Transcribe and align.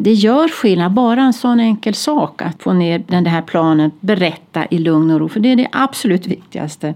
det 0.00 0.12
gör 0.12 0.48
skillnad, 0.48 0.92
bara 0.92 1.22
en 1.22 1.32
sån 1.32 1.60
enkel 1.60 1.94
sak 1.94 2.42
att 2.42 2.62
få 2.62 2.72
ner 2.72 3.04
den 3.08 3.26
här 3.26 3.42
planen, 3.42 3.90
berätta 4.00 4.66
i 4.70 4.78
lugn 4.78 5.10
och 5.10 5.20
ro, 5.20 5.28
för 5.28 5.40
det 5.40 5.52
är 5.52 5.56
det 5.56 5.68
absolut 5.72 6.26
viktigaste. 6.26 6.94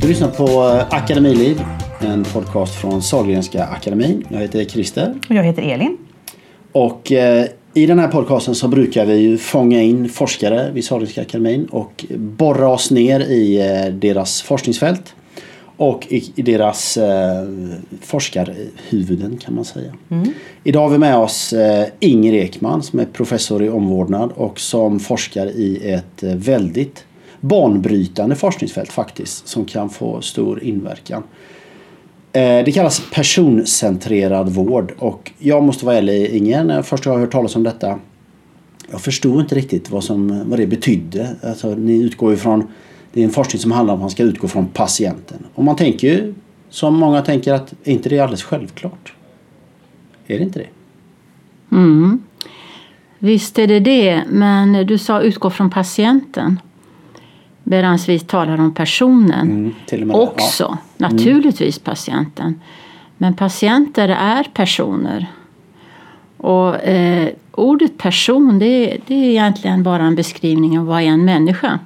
Du 0.00 0.08
lyssnar 0.08 0.28
på 0.28 0.60
Akademiliv, 0.90 1.64
en 1.98 2.24
podcast 2.24 2.74
från 2.74 3.02
Sahlgrenska 3.02 3.64
akademin. 3.64 4.26
Jag 4.28 4.38
heter 4.38 4.64
Christer. 4.64 5.14
Och 5.28 5.34
jag 5.34 5.44
heter 5.44 5.62
Elin. 5.62 5.96
Och 6.72 7.12
eh, 7.12 7.46
i 7.76 7.86
den 7.86 7.98
här 7.98 8.08
podcasten 8.08 8.54
så 8.54 8.68
brukar 8.68 9.06
vi 9.06 9.38
fånga 9.38 9.82
in 9.82 10.08
forskare 10.08 10.70
vid 10.72 10.84
Sahlgrenska 10.84 11.22
akademin 11.22 11.66
och 11.66 12.04
borra 12.16 12.68
oss 12.68 12.90
ner 12.90 13.20
i 13.20 13.60
eh, 13.60 13.92
deras 13.92 14.42
forskningsfält 14.42 15.14
och 15.76 16.06
i, 16.10 16.42
deras 16.42 16.96
eh, 16.96 17.48
forskarhuvuden 18.00 19.36
kan 19.36 19.54
man 19.54 19.64
säga. 19.64 19.92
Mm. 20.10 20.28
Idag 20.64 20.80
har 20.80 20.88
vi 20.88 20.98
med 20.98 21.16
oss 21.16 21.52
eh, 21.52 21.86
Inger 22.00 22.32
Ekman 22.32 22.82
som 22.82 22.98
är 22.98 23.04
professor 23.04 23.64
i 23.64 23.68
omvårdnad 23.68 24.32
och 24.34 24.60
som 24.60 25.00
forskar 25.00 25.46
i 25.46 25.90
ett 25.90 26.22
väldigt 26.22 27.04
banbrytande 27.40 28.36
forskningsfält 28.36 28.92
faktiskt 28.92 29.48
som 29.48 29.64
kan 29.64 29.90
få 29.90 30.20
stor 30.20 30.62
inverkan. 30.62 31.22
Eh, 32.36 32.64
det 32.64 32.72
kallas 32.72 33.02
personcentrerad 33.12 34.48
vård 34.48 34.92
och 34.98 35.32
jag 35.38 35.62
måste 35.62 35.86
vara 35.86 35.96
ärlig 35.96 36.26
Inger, 36.26 36.64
när 36.64 36.74
jag 36.74 36.86
först 36.86 37.04
har 37.04 37.18
hört 37.18 37.32
talas 37.32 37.56
om 37.56 37.62
detta 37.62 37.98
jag 38.90 39.00
förstod 39.00 39.40
inte 39.40 39.54
riktigt 39.54 39.90
vad, 39.90 40.04
som, 40.04 40.50
vad 40.50 40.58
det 40.58 40.66
betydde. 40.66 41.36
Alltså, 41.42 41.74
ni 41.74 42.02
utgår 42.02 42.30
ju 42.30 42.36
från, 42.36 42.66
det 43.12 43.20
är 43.20 43.24
en 43.24 43.30
forskning 43.30 43.60
som 43.60 43.72
handlar 43.72 43.94
om 43.94 43.98
att 43.98 44.02
man 44.02 44.10
ska 44.10 44.22
utgå 44.22 44.48
från 44.48 44.66
patienten. 44.66 45.38
Och 45.54 45.64
man 45.64 45.76
tänker 45.76 46.08
ju, 46.08 46.34
som 46.68 46.94
många 46.94 47.22
tänker, 47.22 47.52
att 47.52 47.74
är 47.84 47.92
inte 47.92 48.08
det 48.08 48.20
alldeles 48.20 48.42
självklart? 48.42 49.14
Är 50.26 50.38
det 50.38 50.44
inte 50.44 50.58
det? 50.58 50.68
Mm. 51.76 52.22
Visst 53.18 53.58
är 53.58 53.66
det 53.66 53.80
det, 53.80 54.22
men 54.28 54.86
du 54.86 54.98
sa 54.98 55.20
utgå 55.20 55.50
från 55.50 55.70
patienten. 55.70 56.60
Medan 57.62 57.98
vi 58.06 58.18
talar 58.18 58.60
om 58.60 58.74
personen. 58.74 59.74
Mm, 59.90 60.10
också, 60.10 60.64
ja. 60.64 60.78
Naturligtvis 60.96 61.78
patienten. 61.78 62.60
Men 63.16 63.34
patienter 63.34 64.08
är 64.08 64.44
personer. 64.44 65.26
Och 66.36 66.84
eh, 66.84 67.28
ordet 67.52 67.98
person 67.98 68.58
det, 68.58 68.96
det, 69.06 69.14
är 69.14 69.30
egentligen 69.30 69.82
bara 69.82 70.02
en 70.02 70.14
beskrivning 70.14 70.78
av 70.78 70.86
vad 70.86 71.02
är 71.02 71.06
en 71.06 71.24
människa. 71.24 71.78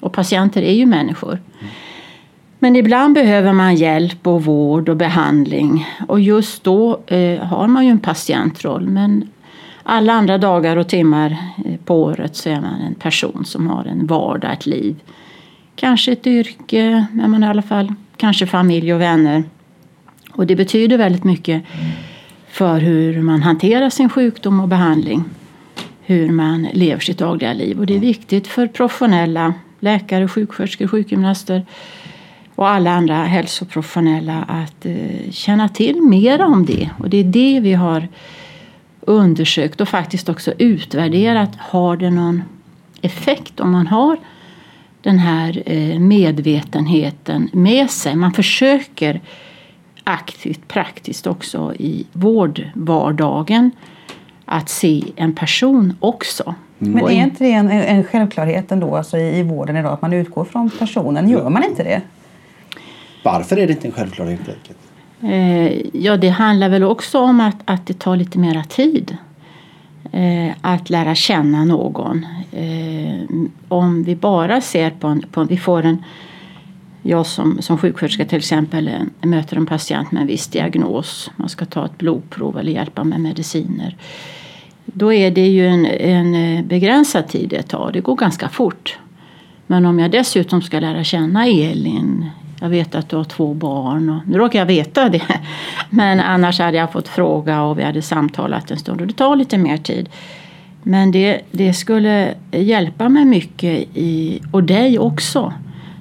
Och 0.00 0.12
patienter 0.12 0.62
är 0.62 0.72
ju 0.72 0.86
människor. 0.86 1.38
Men 2.58 2.76
ibland 2.76 3.14
behöver 3.14 3.52
man 3.52 3.74
hjälp 3.74 4.26
och 4.26 4.44
vård 4.44 4.88
och 4.88 4.96
behandling. 4.96 5.86
Och 6.08 6.20
just 6.20 6.64
då 6.64 7.00
eh, 7.06 7.42
har 7.42 7.66
man 7.66 7.84
ju 7.84 7.90
en 7.90 7.98
patientroll. 7.98 8.88
Men 8.88 9.28
alla 9.82 10.12
andra 10.12 10.38
dagar 10.38 10.76
och 10.76 10.88
timmar 10.88 11.36
eh, 11.64 11.76
på 11.84 12.02
året 12.02 12.36
så 12.36 12.48
är 12.48 12.60
man 12.60 12.80
en 12.80 12.94
person 12.94 13.44
som 13.44 13.66
har 13.66 13.84
en 13.84 14.06
vardag, 14.06 14.52
ett 14.52 14.66
liv 14.66 14.96
kanske 15.78 16.12
ett 16.12 16.26
yrke, 16.26 17.06
men 17.12 17.44
i 17.44 17.46
alla 17.46 17.62
fall 17.62 17.94
kanske 18.18 18.46
familj 18.46 18.94
och 18.94 19.00
vänner. 19.00 19.44
Och 20.32 20.46
det 20.46 20.56
betyder 20.56 20.98
väldigt 20.98 21.24
mycket 21.24 21.62
för 22.48 22.80
hur 22.80 23.22
man 23.22 23.42
hanterar 23.42 23.90
sin 23.90 24.08
sjukdom 24.08 24.60
och 24.60 24.68
behandling. 24.68 25.24
Hur 26.02 26.30
man 26.30 26.68
lever 26.72 27.00
sitt 27.00 27.18
dagliga 27.18 27.52
liv. 27.52 27.78
Och 27.78 27.86
det 27.86 27.94
är 27.94 27.98
viktigt 27.98 28.46
för 28.46 28.66
professionella 28.66 29.54
läkare, 29.80 30.28
sjuksköterskor, 30.28 30.86
sjukgymnaster 30.86 31.66
och 32.54 32.68
alla 32.68 32.90
andra 32.90 33.14
hälsoprofessionella 33.14 34.44
att 34.48 34.86
eh, 34.86 35.30
känna 35.30 35.68
till 35.68 36.02
mer 36.02 36.42
om 36.42 36.66
det. 36.66 36.90
Och 36.98 37.10
det 37.10 37.16
är 37.16 37.24
det 37.24 37.60
vi 37.60 37.72
har 37.72 38.08
undersökt 39.00 39.80
och 39.80 39.88
faktiskt 39.88 40.28
också 40.28 40.52
utvärderat. 40.58 41.50
Har 41.58 41.96
det 41.96 42.10
någon 42.10 42.42
effekt 43.00 43.60
om 43.60 43.70
man 43.70 43.86
har 43.86 44.18
den 45.02 45.18
här 45.18 45.62
eh, 45.66 45.98
medvetenheten 45.98 47.50
med 47.52 47.90
sig. 47.90 48.16
Man 48.16 48.32
försöker 48.32 49.20
aktivt, 50.04 50.68
praktiskt 50.68 51.26
också 51.26 51.74
i 51.78 52.06
vårdvardagen 52.12 53.70
att 54.44 54.68
se 54.68 55.04
en 55.16 55.34
person 55.34 55.96
också. 56.00 56.54
Mm. 56.80 56.92
Men 56.92 57.04
är 57.04 57.24
inte 57.24 57.44
det 57.44 57.52
en, 57.52 57.70
en 57.70 58.04
självklarhet 58.04 58.72
ändå 58.72 58.96
alltså 58.96 59.18
i, 59.18 59.38
i 59.38 59.42
vården 59.42 59.76
idag 59.76 59.92
att 59.92 60.02
man 60.02 60.12
utgår 60.12 60.44
från 60.44 60.70
personen? 60.70 61.28
Gör 61.28 61.50
man 61.50 61.64
inte 61.64 61.82
det? 61.82 62.02
Varför 63.22 63.56
är 63.56 63.66
det 63.66 63.72
inte 63.72 63.88
en 63.88 63.92
självklarhet? 63.92 64.40
Eh, 65.22 65.96
ja, 65.96 66.16
det 66.16 66.28
handlar 66.28 66.68
väl 66.68 66.84
också 66.84 67.18
om 67.18 67.40
att, 67.40 67.56
att 67.64 67.86
det 67.86 67.98
tar 67.98 68.16
lite 68.16 68.38
mera 68.38 68.64
tid 68.64 69.16
eh, 70.12 70.54
att 70.60 70.90
lära 70.90 71.14
känna 71.14 71.64
någon. 71.64 72.26
Eh, 72.52 73.40
om 73.68 74.02
vi 74.02 74.16
bara 74.16 74.60
ser 74.60 74.90
på 74.90 75.06
en, 75.06 75.24
på, 75.32 75.44
vi 75.44 75.56
får 75.56 75.84
en 75.84 76.02
jag 77.02 77.26
som, 77.26 77.62
som 77.62 77.78
sjuksköterska 77.78 78.24
till 78.24 78.38
exempel 78.38 78.90
möter 79.20 79.56
en 79.56 79.66
patient 79.66 80.12
med 80.12 80.20
en 80.20 80.26
viss 80.26 80.46
diagnos. 80.46 81.30
Man 81.36 81.48
ska 81.48 81.64
ta 81.64 81.84
ett 81.84 81.98
blodprov 81.98 82.58
eller 82.58 82.72
hjälpa 82.72 83.04
med 83.04 83.20
mediciner. 83.20 83.96
Då 84.84 85.12
är 85.12 85.30
det 85.30 85.46
ju 85.46 85.66
en, 85.66 85.86
en 85.86 86.34
eh, 86.34 86.64
begränsad 86.64 87.28
tid 87.28 87.48
det 87.48 87.62
tar. 87.62 87.92
Det 87.92 88.00
går 88.00 88.16
ganska 88.16 88.48
fort. 88.48 88.98
Men 89.66 89.86
om 89.86 89.98
jag 89.98 90.10
dessutom 90.10 90.62
ska 90.62 90.80
lära 90.80 91.04
känna 91.04 91.46
Elin, 91.46 92.30
jag 92.60 92.68
vet 92.68 92.94
att 92.94 93.08
du 93.08 93.16
har 93.16 93.24
två 93.24 93.54
barn. 93.54 94.10
Och, 94.10 94.28
nu 94.28 94.38
råkar 94.38 94.58
jag 94.58 94.66
veta 94.66 95.08
det. 95.08 95.40
Men 95.90 96.20
annars 96.20 96.58
hade 96.58 96.76
jag 96.76 96.92
fått 96.92 97.08
fråga 97.08 97.62
och 97.62 97.78
vi 97.78 97.82
hade 97.82 98.02
samtalat 98.02 98.70
en 98.70 98.78
stund. 98.78 99.00
Och 99.00 99.06
det 99.06 99.12
tar 99.12 99.36
lite 99.36 99.58
mer 99.58 99.76
tid. 99.76 100.08
Men 100.82 101.10
det, 101.10 101.40
det 101.50 101.72
skulle 101.72 102.34
hjälpa 102.50 103.08
mig 103.08 103.24
mycket, 103.24 103.88
i, 103.94 104.40
och 104.52 104.64
dig 104.64 104.98
också, 104.98 105.52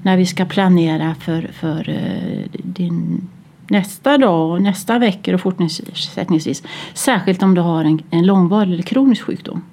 när 0.02 0.18
vi 0.18 0.26
ska 0.26 0.46
planera 0.46 1.16
för, 1.16 1.50
för 1.54 1.90
eh, 1.90 2.60
din 2.64 3.28
nästa 3.68 4.18
dag 4.18 4.52
och 4.52 4.62
nästa 4.62 5.00
vecka 5.00 5.34
och 5.34 5.42
fortsättningsvis. 5.42 6.64
Särskilt 6.94 7.44
om 7.44 7.56
du 7.56 7.62
har 7.62 7.84
en, 7.84 8.02
en 8.10 8.26
långvarig 8.26 8.74
eller 8.74 8.84
kronisk 8.84 9.22
sjukdom. 9.22 9.64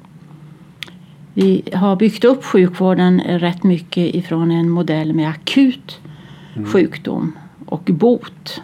Vi 1.34 1.62
har 1.72 1.96
byggt 1.96 2.24
upp 2.24 2.44
sjukvården 2.44 3.20
rätt 3.20 3.62
mycket 3.62 4.14
ifrån 4.14 4.50
en 4.50 4.70
modell 4.70 5.12
med 5.12 5.28
akut 5.28 6.00
mm. 6.56 6.70
sjukdom 6.70 7.38
och 7.66 7.82
bot. 7.84 8.62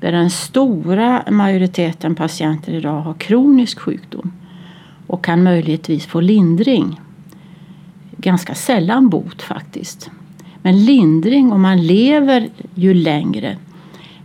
Där 0.00 0.12
den 0.12 0.30
stora 0.30 1.22
majoriteten 1.30 2.14
patienter 2.14 2.72
idag 2.72 3.00
har 3.00 3.14
kronisk 3.14 3.78
sjukdom 3.78 4.32
och 5.06 5.24
kan 5.24 5.42
möjligtvis 5.42 6.06
få 6.06 6.20
lindring. 6.20 7.00
Ganska 8.16 8.54
sällan 8.54 9.08
bot 9.08 9.42
faktiskt. 9.42 10.10
Men 10.62 10.84
lindring 10.84 11.52
om 11.52 11.62
man 11.62 11.86
lever 11.86 12.48
ju 12.74 12.94
längre. 12.94 13.56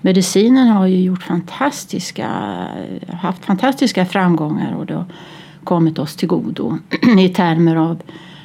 Medicinen 0.01 0.67
har 0.67 0.87
ju 0.87 1.01
gjort 1.01 1.23
fantastiska, 1.23 2.29
haft 3.07 3.45
fantastiska 3.45 4.05
framgångar 4.05 4.73
och 4.73 4.85
det 4.85 4.93
har 4.93 5.05
kommit 5.63 5.99
oss 5.99 6.15
till 6.15 6.27
godo 6.27 6.77
i 7.19 7.29
termer 7.29 7.75
av 7.75 8.01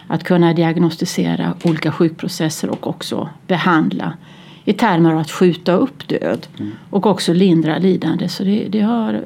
att 0.08 0.24
kunna 0.24 0.52
diagnostisera 0.52 1.54
olika 1.64 1.92
sjukprocesser 1.92 2.70
och 2.70 2.86
också 2.86 3.28
behandla 3.46 4.12
i 4.64 4.72
termer 4.72 5.12
av 5.12 5.18
att 5.18 5.30
skjuta 5.30 5.72
upp 5.72 6.08
död 6.08 6.46
mm. 6.58 6.72
och 6.90 7.06
också 7.06 7.32
lindra 7.32 7.78
lidande. 7.78 8.28
Så 8.28 8.44
det, 8.44 8.68
det 8.68 8.80
har 8.80 9.24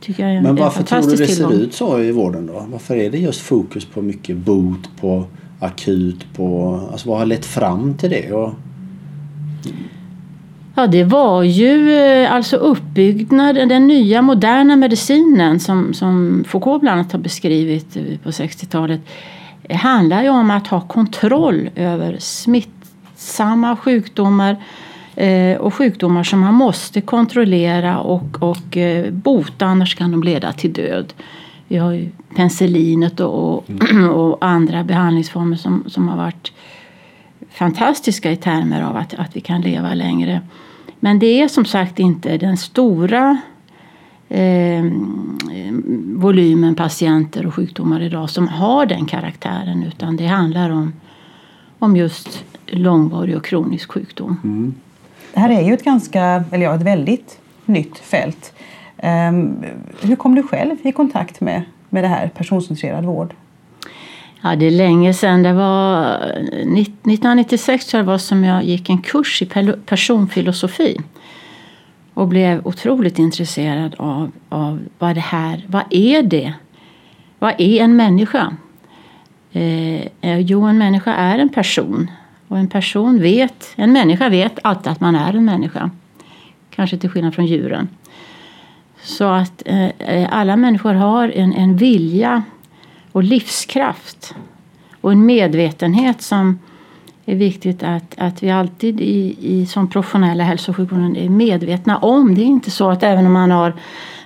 tycker 0.00 0.22
jag 0.22 0.36
är 0.36 0.40
Men 0.40 0.56
varför 0.56 0.82
tror 0.82 1.02
du 1.02 1.16
det 1.16 1.26
tillgång. 1.26 1.52
ser 1.52 1.58
ut 1.58 1.74
så 1.74 2.00
i 2.00 2.12
vården 2.12 2.46
då? 2.46 2.66
Varför 2.68 2.96
är 2.96 3.10
det 3.10 3.18
just 3.18 3.40
fokus 3.40 3.84
på 3.84 4.02
mycket 4.02 4.36
bot, 4.36 4.90
på 5.00 5.24
akut, 5.60 6.34
på... 6.36 6.80
Alltså 6.92 7.08
vad 7.08 7.18
har 7.18 7.26
lett 7.26 7.46
fram 7.46 7.94
till 7.94 8.10
det? 8.10 8.32
Och... 8.32 8.54
Ja, 10.74 10.86
det 10.86 11.04
var 11.04 11.42
ju 11.42 11.92
eh, 11.92 12.32
alltså 12.32 12.56
uppbyggnaden, 12.56 13.68
den 13.68 13.86
nya 13.86 14.22
moderna 14.22 14.76
medicinen 14.76 15.60
som, 15.60 15.94
som 15.94 16.44
Foucault 16.48 16.80
bland 16.80 17.00
annat 17.00 17.12
har 17.12 17.18
beskrivit 17.18 17.94
på 18.22 18.30
60-talet 18.30 19.00
handlar 19.70 20.22
ju 20.22 20.28
om 20.28 20.50
att 20.50 20.66
ha 20.66 20.80
kontroll 20.80 21.70
över 21.74 22.16
smittsamma 22.18 23.76
sjukdomar 23.76 24.56
eh, 25.14 25.56
och 25.56 25.74
sjukdomar 25.74 26.22
som 26.22 26.40
man 26.40 26.54
måste 26.54 27.00
kontrollera 27.00 27.98
och, 27.98 28.42
och 28.42 28.76
eh, 28.76 29.10
bota 29.10 29.66
annars 29.66 29.94
kan 29.94 30.10
de 30.10 30.22
leda 30.22 30.52
till 30.52 30.72
död. 30.72 31.12
Vi 31.68 31.76
har 31.76 31.92
ju 31.92 32.08
penicillinet 32.36 33.20
och, 33.20 33.70
mm. 33.70 34.10
och 34.14 34.38
andra 34.40 34.84
behandlingsformer 34.84 35.56
som, 35.56 35.84
som 35.86 36.08
har 36.08 36.16
varit 36.16 36.52
fantastiska 37.50 38.32
i 38.32 38.36
termer 38.36 38.82
av 38.82 38.96
att, 38.96 39.14
att 39.14 39.36
vi 39.36 39.40
kan 39.40 39.60
leva 39.60 39.94
längre. 39.94 40.40
Men 41.00 41.18
det 41.18 41.42
är 41.42 41.48
som 41.48 41.64
sagt 41.64 41.98
inte 41.98 42.38
den 42.38 42.56
stora 42.56 43.38
eh, 44.28 44.84
volymen 46.16 46.74
patienter 46.74 47.46
och 47.46 47.54
sjukdomar 47.54 48.00
idag 48.00 48.30
som 48.30 48.48
har 48.48 48.86
den 48.86 49.06
karaktären 49.06 49.82
utan 49.82 50.16
det 50.16 50.26
handlar 50.26 50.70
om, 50.70 50.92
om 51.78 51.96
just 51.96 52.44
långvarig 52.66 53.36
och 53.36 53.44
kronisk 53.44 53.92
sjukdom. 53.92 54.40
Mm. 54.44 54.74
Det 55.34 55.40
här 55.40 55.50
är 55.50 55.62
ju 55.62 55.74
ett 55.74 55.84
ganska, 55.84 56.44
eller 56.50 56.64
ja, 56.64 56.74
ett 56.74 56.82
väldigt 56.82 57.38
nytt 57.64 57.98
fält. 57.98 58.52
Um, 59.02 59.64
hur 60.00 60.16
kom 60.16 60.34
du 60.34 60.42
själv 60.42 60.76
i 60.82 60.92
kontakt 60.92 61.40
med, 61.40 61.62
med 61.88 62.04
det 62.04 62.08
här 62.08 62.28
personcentrerad 62.28 63.04
vård? 63.04 63.34
Ja, 64.40 64.56
det 64.56 64.66
är 64.66 64.70
länge 64.70 65.14
sedan. 65.14 65.42
Det 65.42 65.52
var 65.52 66.14
1996 66.16 67.86
tror 67.86 67.98
jag 67.98 68.06
det 68.06 68.10
var 68.10 68.18
som 68.18 68.44
jag 68.44 68.64
gick 68.64 68.90
en 68.90 69.02
kurs 69.02 69.42
i 69.42 69.46
personfilosofi 69.86 71.00
och 72.16 72.28
blev 72.28 72.66
otroligt 72.66 73.18
intresserad 73.18 73.94
av, 73.98 74.32
av 74.48 74.80
vad 74.98 75.14
det 75.14 75.20
här, 75.20 75.64
vad 75.66 75.84
är 75.90 76.22
det? 76.22 76.54
Vad 77.38 77.54
är 77.58 77.82
en 77.82 77.96
människa? 77.96 78.56
Eh, 79.52 80.06
eh, 80.20 80.38
jo, 80.38 80.62
en 80.62 80.78
människa 80.78 81.14
är 81.14 81.38
en 81.38 81.48
person 81.48 82.10
och 82.48 82.58
en 82.58 82.68
person 82.68 83.20
vet, 83.20 83.72
en 83.76 83.92
människa 83.92 84.28
vet 84.28 84.58
alltid 84.62 84.92
att 84.92 85.00
man 85.00 85.16
är 85.16 85.34
en 85.34 85.44
människa. 85.44 85.90
Kanske 86.70 86.98
till 86.98 87.10
skillnad 87.10 87.34
från 87.34 87.46
djuren. 87.46 87.88
Så 89.02 89.24
att 89.24 89.62
eh, 89.66 89.88
eh 89.98 90.28
alla 90.30 90.56
människor 90.56 90.94
har 90.94 91.28
en, 91.28 91.52
en 91.52 91.76
vilja 91.76 92.42
och 93.12 93.22
livskraft 93.22 94.34
och 95.00 95.12
en 95.12 95.26
medvetenhet 95.26 96.22
som 96.22 96.58
är 97.26 97.36
viktigt 97.36 97.82
att, 97.82 98.14
att 98.18 98.42
vi 98.42 98.50
alltid 98.50 99.00
i, 99.00 99.36
i 99.40 99.66
som 99.66 99.90
professionella 99.90 100.44
hälso 100.44 100.70
och 100.70 100.76
sjukvården 100.76 101.16
är 101.16 101.28
medvetna 101.28 101.98
om. 101.98 102.34
Det 102.34 102.40
är 102.40 102.46
inte 102.46 102.70
så 102.70 102.90
att 102.90 103.02
även 103.02 103.26
om 103.26 103.32
man 103.32 103.50
har 103.50 103.72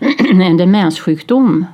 en 0.43 0.57
demenssjukdom 0.57 1.67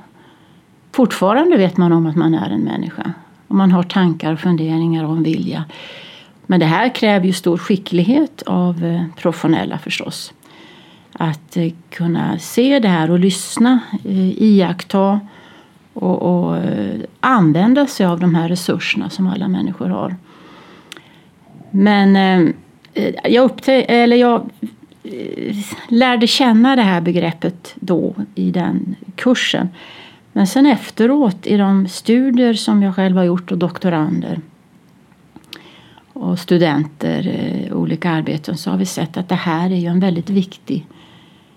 fortfarande 0.91 1.57
vet 1.57 1.77
man 1.77 1.91
om 1.91 2.05
att 2.05 2.15
man 2.15 2.33
är 2.33 2.49
en 2.49 2.61
människa. 2.61 3.13
Och 3.47 3.55
man 3.55 3.71
har 3.71 3.83
tankar 3.83 4.33
och 4.33 4.39
funderingar 4.39 5.03
och 5.03 5.17
en 5.17 5.23
vilja. 5.23 5.65
Men 6.45 6.59
det 6.59 6.65
här 6.65 6.95
kräver 6.95 7.25
ju 7.25 7.33
stor 7.33 7.57
skicklighet 7.57 8.43
av 8.45 8.85
eh, 8.85 9.03
professionella 9.15 9.77
förstås. 9.77 10.33
Att 11.13 11.57
eh, 11.57 11.71
kunna 11.89 12.39
se 12.39 12.79
det 12.79 12.87
här 12.87 13.11
och 13.11 13.19
lyssna, 13.19 13.79
eh, 14.05 14.43
iaktta 14.43 15.19
och, 15.93 16.21
och 16.21 16.57
använda 17.19 17.87
sig 17.87 18.05
av 18.05 18.19
de 18.19 18.35
här 18.35 18.49
resurserna 18.49 19.09
som 19.09 19.27
alla 19.27 19.47
människor 19.47 19.89
har. 19.89 20.15
Men 21.71 22.15
eh, 22.93 23.13
jag, 23.23 23.51
upptä- 23.51 23.85
eller 23.87 24.17
jag 24.17 24.49
eh, 25.03 25.55
lärde 25.89 26.27
känna 26.27 26.75
det 26.75 26.81
här 26.81 27.01
begreppet 27.01 27.75
då 27.75 28.15
i 28.35 28.51
den 28.51 28.95
kursen. 29.15 29.69
Men 30.33 30.47
sen 30.47 30.65
efteråt 30.65 31.47
i 31.47 31.57
de 31.57 31.87
studier 31.87 32.53
som 32.53 32.83
jag 32.83 32.95
själv 32.95 33.17
har 33.17 33.23
gjort 33.23 33.51
och 33.51 33.57
doktorander 33.57 34.39
och 36.13 36.39
studenter, 36.39 37.27
eh, 37.27 37.77
olika 37.77 38.09
arbeten, 38.09 38.57
så 38.57 38.71
har 38.71 38.77
vi 38.77 38.85
sett 38.85 39.17
att 39.17 39.29
det 39.29 39.35
här 39.35 39.71
är 39.71 39.75
ju 39.75 39.87
en 39.87 39.99
väldigt 39.99 40.29
viktig 40.29 40.87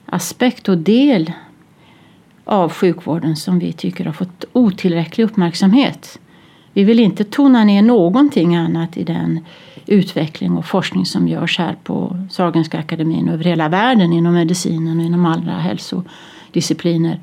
aspekt 0.07 0.69
och 0.69 0.79
del 0.79 1.33
av 2.45 2.73
sjukvården 2.73 3.37
som 3.37 3.59
vi 3.59 3.73
tycker 3.73 4.05
har 4.05 4.12
fått 4.12 4.45
otillräcklig 4.53 5.25
uppmärksamhet. 5.25 6.20
Vi 6.73 6.85
vill 6.85 7.01
inte 7.01 7.25
tona 7.25 7.65
ner 7.65 7.83
någonting 7.83 8.57
annat 8.57 8.97
i 8.97 9.05
den 9.05 9.41
utveckling 9.87 10.57
och 10.57 10.67
forskning 10.67 11.07
som 11.07 11.29
görs 11.29 11.59
här 11.59 11.77
på 11.85 12.17
Sahlgrenska 12.31 12.79
akademin 12.79 13.29
och 13.29 13.35
över 13.35 13.45
hela 13.45 13.69
världen 13.69 14.13
inom 14.13 14.35
medicinen 14.35 14.99
och 14.99 15.05
inom 15.05 15.27
alla 15.27 15.53
hälsodiscipliner. 15.53 17.21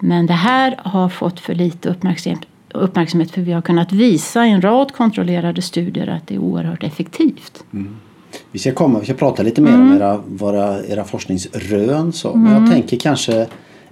Men 0.00 0.26
det 0.26 0.32
här 0.32 0.76
har 0.78 1.08
fått 1.08 1.40
för 1.40 1.54
lite 1.54 1.88
uppmärksamhet 1.88 2.46
uppmärksamhet 2.74 3.30
för 3.30 3.40
vi 3.40 3.52
har 3.52 3.62
kunnat 3.62 3.92
visa 3.92 4.46
i 4.46 4.50
en 4.50 4.62
rad 4.62 4.92
kontrollerade 4.92 5.62
studier 5.62 6.06
att 6.06 6.26
det 6.26 6.34
är 6.34 6.38
oerhört 6.38 6.82
effektivt. 6.82 7.64
Mm. 7.72 7.96
Vi 8.52 8.58
ska, 8.58 8.72
komma, 8.72 8.98
vi 8.98 9.04
ska 9.04 9.14
prata 9.14 9.42
lite 9.42 9.60
mer 9.60 9.74
mm. 9.74 9.90
om 9.90 9.96
era, 9.96 10.20
våra, 10.26 10.84
era 10.84 11.04
forskningsrön. 11.04 12.12
Så. 12.12 12.34
Men 12.34 12.52
jag 12.52 12.58
mm. 12.58 12.70
tänker 12.70 12.96
kanske 12.96 13.46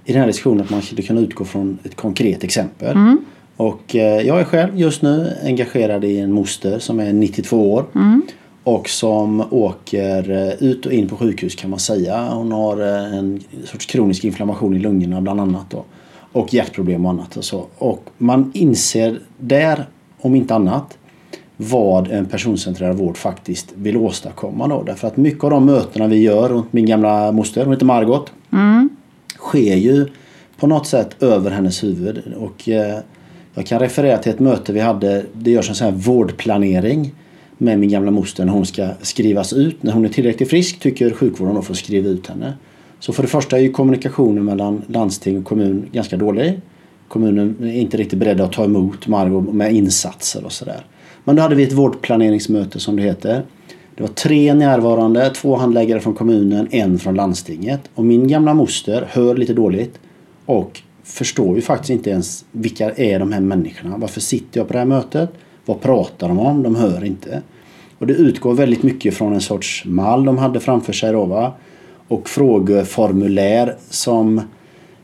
i 0.05 0.11
den 0.11 0.19
här 0.19 0.27
diskussionen 0.27 0.61
att 0.61 0.69
man 0.69 0.81
skulle 0.81 1.01
kunna 1.01 1.21
utgå 1.21 1.45
från 1.45 1.77
ett 1.83 1.95
konkret 1.95 2.43
exempel. 2.43 2.95
Mm. 2.95 3.25
Och 3.61 3.95
eh, 3.95 4.27
jag 4.27 4.39
är 4.39 4.43
själv 4.43 4.79
just 4.79 5.01
nu 5.01 5.33
engagerad 5.43 6.03
i 6.03 6.19
en 6.19 6.31
moster 6.31 6.79
som 6.79 6.99
är 6.99 7.13
92 7.13 7.73
år. 7.73 7.85
Mm. 7.95 8.21
Och 8.63 8.89
som 8.89 9.43
åker 9.53 10.31
eh, 10.31 10.63
ut 10.63 10.85
och 10.85 10.93
in 10.93 11.07
på 11.07 11.17
sjukhus 11.17 11.55
kan 11.55 11.69
man 11.69 11.79
säga. 11.79 12.29
Hon 12.33 12.51
har 12.51 12.81
eh, 12.81 13.17
en 13.17 13.43
sorts 13.65 13.85
kronisk 13.85 14.23
inflammation 14.23 14.75
i 14.75 14.79
lungorna 14.79 15.21
bland 15.21 15.39
annat. 15.39 15.69
Då 15.69 15.83
och 16.31 16.53
hjärtproblem 16.53 17.05
och 17.05 17.11
annat. 17.11 17.37
Och, 17.37 17.43
så. 17.43 17.65
och 17.77 18.09
man 18.17 18.51
inser 18.53 19.19
där, 19.37 19.85
om 20.21 20.35
inte 20.35 20.55
annat, 20.55 20.97
vad 21.57 22.11
en 22.11 22.25
personcentrerad 22.25 22.97
vård 22.97 23.17
faktiskt 23.17 23.73
vill 23.75 23.97
åstadkomma. 23.97 24.67
Då. 24.67 24.83
Därför 24.83 25.07
att 25.07 25.17
mycket 25.17 25.43
av 25.43 25.49
de 25.49 25.65
mötena 25.65 26.07
vi 26.07 26.21
gör 26.21 26.49
runt 26.49 26.73
min 26.73 26.85
gamla 26.85 27.31
moster, 27.31 27.63
hon 27.63 27.73
heter 27.73 27.85
Margot, 27.85 28.31
mm. 28.51 28.89
sker 29.37 29.75
ju 29.75 30.07
på 30.59 30.67
något 30.67 30.87
sätt 30.87 31.23
över 31.23 31.51
hennes 31.51 31.83
huvud. 31.83 32.33
Och, 32.37 32.69
eh, 32.69 32.99
jag 33.53 33.65
kan 33.65 33.79
referera 33.79 34.17
till 34.17 34.31
ett 34.31 34.39
möte 34.39 34.73
vi 34.73 34.79
hade, 34.79 35.25
det 35.33 35.51
görs 35.51 35.69
en 35.69 35.75
sån 35.75 35.85
här 35.85 35.93
vårdplanering 35.93 37.13
med 37.57 37.79
min 37.79 37.89
gamla 37.89 38.11
moster 38.11 38.45
när 38.45 38.53
hon 38.53 38.65
ska 38.65 38.89
skrivas 39.01 39.53
ut. 39.53 39.83
När 39.83 39.91
hon 39.91 40.05
är 40.05 40.09
tillräckligt 40.09 40.49
frisk 40.49 40.79
tycker 40.79 41.11
sjukvården 41.11 41.57
att 41.57 41.65
få 41.65 41.73
skriva 41.73 42.09
ut 42.09 42.27
henne. 42.27 42.53
Så 42.99 43.13
för 43.13 43.23
det 43.23 43.29
första 43.29 43.57
är 43.57 43.61
ju 43.61 43.71
kommunikationen 43.71 44.45
mellan 44.45 44.81
landsting 44.87 45.37
och 45.37 45.45
kommun 45.45 45.85
ganska 45.91 46.17
dålig. 46.17 46.61
Kommunen 47.07 47.55
är 47.63 47.73
inte 47.73 47.97
riktigt 47.97 48.19
beredda 48.19 48.43
att 48.43 48.51
ta 48.51 48.63
emot 48.63 49.07
Margot 49.07 49.53
med 49.53 49.73
insatser 49.73 50.45
och 50.45 50.51
sådär. 50.51 50.85
Men 51.23 51.35
då 51.35 51.41
hade 51.41 51.55
vi 51.55 51.63
ett 51.63 51.73
vårdplaneringsmöte 51.73 52.79
som 52.79 52.95
det 52.95 53.01
heter. 53.01 53.43
Det 53.95 54.03
var 54.03 54.07
tre 54.07 54.53
närvarande, 54.53 55.29
två 55.29 55.55
handläggare 55.55 55.99
från 55.99 56.13
kommunen, 56.13 56.67
en 56.71 56.99
från 56.99 57.15
landstinget. 57.15 57.81
Och 57.95 58.05
min 58.05 58.27
gamla 58.27 58.53
moster 58.53 59.05
hör 59.09 59.35
lite 59.35 59.53
dåligt 59.53 59.99
och 60.45 60.81
förstår 61.03 61.55
ju 61.55 61.61
faktiskt 61.61 61.89
inte 61.89 62.09
ens 62.09 62.45
vilka 62.51 62.91
är 62.91 63.19
de 63.19 63.31
här 63.31 63.41
människorna. 63.41 63.97
Varför 63.97 64.21
sitter 64.21 64.59
jag 64.59 64.67
på 64.67 64.73
det 64.73 64.79
här 64.79 64.85
mötet? 64.85 65.29
Vad 65.65 65.81
pratar 65.81 66.27
de 66.27 66.39
om? 66.39 66.63
De 66.63 66.75
hör 66.75 67.03
inte. 67.03 67.41
Och 67.97 68.07
det 68.07 68.13
utgår 68.13 68.53
väldigt 68.53 68.83
mycket 68.83 69.13
från 69.13 69.33
en 69.33 69.41
sorts 69.41 69.85
mall 69.85 70.25
de 70.25 70.37
hade 70.37 70.59
framför 70.59 70.93
sig 70.93 71.11
då 71.11 71.25
va 71.25 71.53
och 72.07 72.29
frågeformulär 72.29 73.75
som 73.89 74.41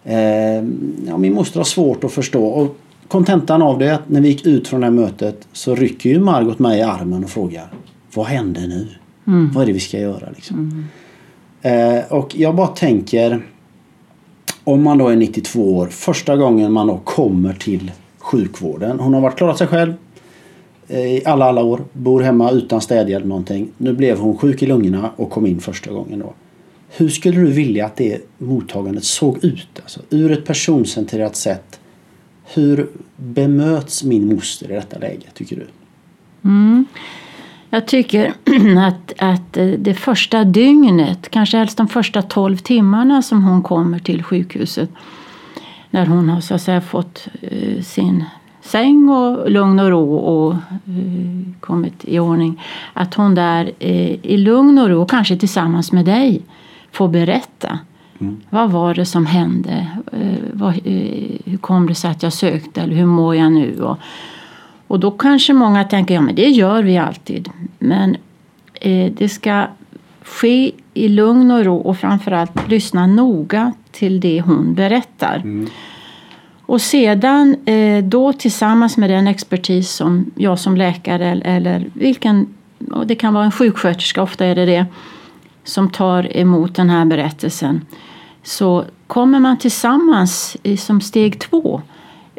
eh, 0.04 0.64
ja, 1.08 1.18
min 1.18 1.34
moster 1.34 1.60
har 1.60 1.66
svårt 1.66 2.04
att 2.04 2.12
förstå. 2.12 2.46
Och 2.46 2.78
kontentan 3.08 3.62
av 3.62 3.80
det 3.80 3.88
är 3.88 3.94
att 3.94 4.10
när 4.10 4.22
vi 4.22 4.28
gick 4.28 4.46
ut 4.46 4.68
från 4.68 4.80
det 4.80 4.86
här 4.86 4.94
mötet 4.94 5.48
så 5.52 5.76
rycker 5.76 6.10
ju 6.10 6.20
Margot 6.20 6.60
mig 6.60 6.80
i 6.80 6.82
armen 6.82 7.24
och 7.24 7.30
frågar 7.30 7.74
Vad 8.14 8.26
händer 8.26 8.62
nu? 8.62 8.88
Mm. 9.28 9.52
Vad 9.54 9.64
är 9.64 9.68
det 9.68 9.74
vi 9.74 9.80
ska 9.80 10.00
göra? 10.00 10.30
Liksom? 10.36 10.88
Mm. 11.62 11.98
Eh, 11.98 12.12
och 12.12 12.36
jag 12.36 12.56
bara 12.56 12.68
tänker 12.68 13.42
om 14.68 14.84
man 14.84 14.98
då 14.98 15.08
är 15.08 15.16
92 15.16 15.78
år, 15.78 15.88
första 15.88 16.38
gången 16.38 16.72
man 16.72 16.88
då 16.88 16.98
kommer 16.98 17.54
till 17.54 17.92
sjukvården. 18.18 19.00
Hon 19.00 19.14
har 19.14 19.22
varit 19.22 19.38
klarat 19.38 19.58
sig 19.58 19.68
själv 19.68 19.94
eh, 20.88 21.00
i 21.00 21.22
alla, 21.26 21.46
alla 21.46 21.64
år. 21.64 21.82
Bor 21.94 22.22
hemma 22.22 22.52
utan 22.52 22.82
städhjälp 22.82 23.26
någonting. 23.26 23.70
Nu 23.78 23.94
blev 23.94 24.18
hon 24.20 24.38
sjuk 24.38 24.64
i 24.64 24.66
lungorna 24.66 25.12
och 25.16 25.30
kom 25.30 25.46
in 25.46 25.60
första 25.60 25.92
gången 25.92 26.20
då. 26.20 26.34
Hur 26.90 27.10
skulle 27.10 27.40
du 27.40 27.52
vilja 27.52 27.86
att 27.86 27.96
det 27.96 28.22
mottagandet 28.38 29.04
såg 29.04 29.44
ut? 29.44 29.68
Alltså, 29.82 30.00
ur 30.10 30.32
ett 30.32 30.46
personcentrerat 30.46 31.36
sätt. 31.36 31.80
Hur 32.54 32.90
bemöts 33.16 34.04
min 34.04 34.36
moster 34.36 34.72
i 34.72 34.74
detta 34.74 35.00
läge, 35.00 35.26
tycker 35.34 35.56
du? 35.56 35.68
Mm. 36.50 36.86
Jag 37.70 37.88
tycker 37.88 38.34
att, 38.88 39.14
att 39.18 39.54
det 39.78 39.94
första 39.94 40.44
dygnet, 40.44 41.30
kanske 41.30 41.58
helst 41.58 41.78
de 41.78 41.88
första 41.88 42.22
tolv 42.22 42.58
timmarna 42.58 43.22
som 43.22 43.44
hon 43.44 43.64
kommer 43.64 44.00
till 44.00 44.24
sjukhuset 44.24 44.90
när 45.90 46.06
hon 46.06 46.30
har 46.30 46.42
så 46.42 46.56
att 46.56 46.62
säga 46.62 46.82
fått 46.82 47.28
uh, 47.52 47.82
sin 47.82 48.24
säng 48.62 49.10
och 49.10 49.52
lugn 49.52 49.80
och 49.80 49.90
ro 49.90 50.16
och 50.16 50.54
uh, 50.54 51.54
kommit 51.60 52.06
i 52.06 52.20
ordning. 52.20 52.64
Att 52.94 53.14
hon 53.14 53.36
där 53.36 53.84
i 54.24 54.38
lugn 54.38 54.80
och 54.80 54.90
ro, 54.90 55.06
kanske 55.06 55.38
tillsammans 55.38 55.92
med 55.92 56.06
dig, 56.06 56.42
få 56.92 57.08
berätta. 57.08 57.80
Mm. 58.20 58.42
Vad 58.50 58.72
var 58.72 58.94
det 58.94 59.06
som 59.06 59.26
hände? 59.26 59.88
Eh, 60.12 60.68
eh, 60.68 60.74
hur 61.46 61.58
kom 61.58 61.88
det 61.88 61.96
sig 61.96 62.12
att 62.12 62.24
jag 62.24 62.34
sökte? 62.34 62.82
Eller 62.82 62.96
hur 62.96 63.06
mår 63.06 63.36
jag 63.36 63.52
nu? 63.52 63.84
Och, 64.88 65.00
då 65.00 65.12
kanske 65.12 65.54
många 65.54 65.84
tänker 65.84 66.14
ja 66.14 66.22
men 66.22 66.36
det 66.36 66.50
gör 66.50 66.84
vi 66.84 66.98
alltid. 66.98 67.50
Men 67.80 68.18
eh, 68.74 69.12
det 69.12 69.30
ska 69.30 69.68
ske 70.22 70.72
i 70.94 71.08
lugn 71.08 71.52
och 71.52 71.66
ro 71.66 71.78
och 71.78 71.98
framförallt 71.98 72.70
lyssna 72.70 73.08
noga 73.08 73.74
till 73.92 74.20
det 74.20 74.42
hon 74.42 74.74
berättar. 74.74 75.36
Mm. 75.36 75.70
Och 76.62 76.82
sedan 76.82 77.56
eh, 77.66 78.04
då 78.04 78.34
tillsammans 78.34 78.98
med 78.98 79.10
den 79.10 79.28
expertis 79.28 79.92
som 79.92 80.32
jag 80.36 80.60
som 80.60 80.78
läkare 80.78 81.42
eller 81.44 81.90
vilken, 81.94 82.48
det 83.06 83.16
kan 83.16 83.34
vara 83.34 83.46
en 83.46 83.52
sjuksköterska, 83.52 84.22
ofta 84.22 84.46
är 84.46 84.56
det 84.56 84.66
det, 84.66 84.86
som 85.64 85.90
tar 85.90 86.38
emot 86.38 86.76
den 86.76 86.90
här 86.90 87.06
berättelsen 87.06 87.82
så 88.48 88.86
kommer 89.08 89.40
man 89.40 89.58
tillsammans 89.58 90.58
som 90.78 91.02
steg 91.02 91.40
två 91.40 91.82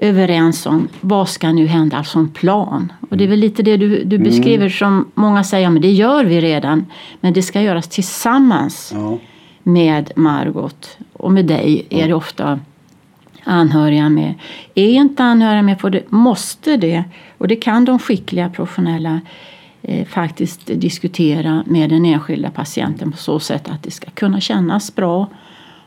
överens 0.01 0.67
om 0.67 0.89
vad 1.01 1.29
ska 1.29 1.53
nu 1.53 1.67
hända 1.67 2.05
som 2.05 2.29
plan. 2.29 2.93
Och 3.11 3.17
det 3.17 3.25
är 3.25 3.29
väl 3.29 3.39
lite 3.39 3.63
det 3.63 3.77
du, 3.77 4.05
du 4.05 4.19
beskriver 4.19 4.69
som 4.69 5.11
många 5.15 5.45
säger, 5.45 5.65
ja, 5.65 5.71
men 5.71 5.83
det 5.83 5.91
gör 5.93 6.25
vi 6.25 6.41
redan. 6.41 6.87
Men 7.21 7.33
det 7.33 7.43
ska 7.43 7.61
göras 7.63 7.89
tillsammans 7.89 8.93
Ja. 8.95 9.19
med 9.63 10.11
Margot. 10.17 10.99
Och 11.13 11.33
med 11.33 11.45
dig 11.47 11.87
är 11.91 12.09
det 12.09 12.15
ofta 12.15 12.61
anhöriga 13.45 14.09
med. 14.09 14.35
Är 14.75 14.89
inte 14.91 15.25
anhöriga 15.25 15.63
med 15.63 15.81
får 15.81 15.91
det, 15.91 16.11
måste 16.11 16.77
det, 16.77 17.05
och 17.39 17.49
det 17.49 17.57
kan 17.57 17.85
de 17.85 17.99
skickliga 17.99 18.49
professionella 18.49 19.21
eh, 19.83 20.07
faktiskt 20.07 20.67
diskutera 20.67 21.65
med 21.67 21.91
den 21.91 22.05
enskilda 22.05 22.51
patienten 22.51 23.13
på 23.13 23.19
så 23.19 23.41
sätt 23.41 23.69
att 23.69 23.83
det 23.83 23.91
ska 23.91 24.11
kunna 24.11 24.41
kännas 24.41 24.95
bra 24.95 25.27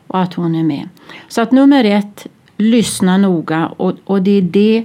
och 0.06 0.20
att 0.20 0.34
hon 0.34 0.54
är 0.54 0.64
med. 0.64 0.88
Så 1.28 1.40
att 1.40 1.52
nummer 1.52 1.84
ett, 1.84 2.26
lyssna 2.62 3.16
noga 3.16 3.66
och, 3.76 3.92
och 4.04 4.22
det 4.22 4.30
är 4.30 4.42
det 4.42 4.84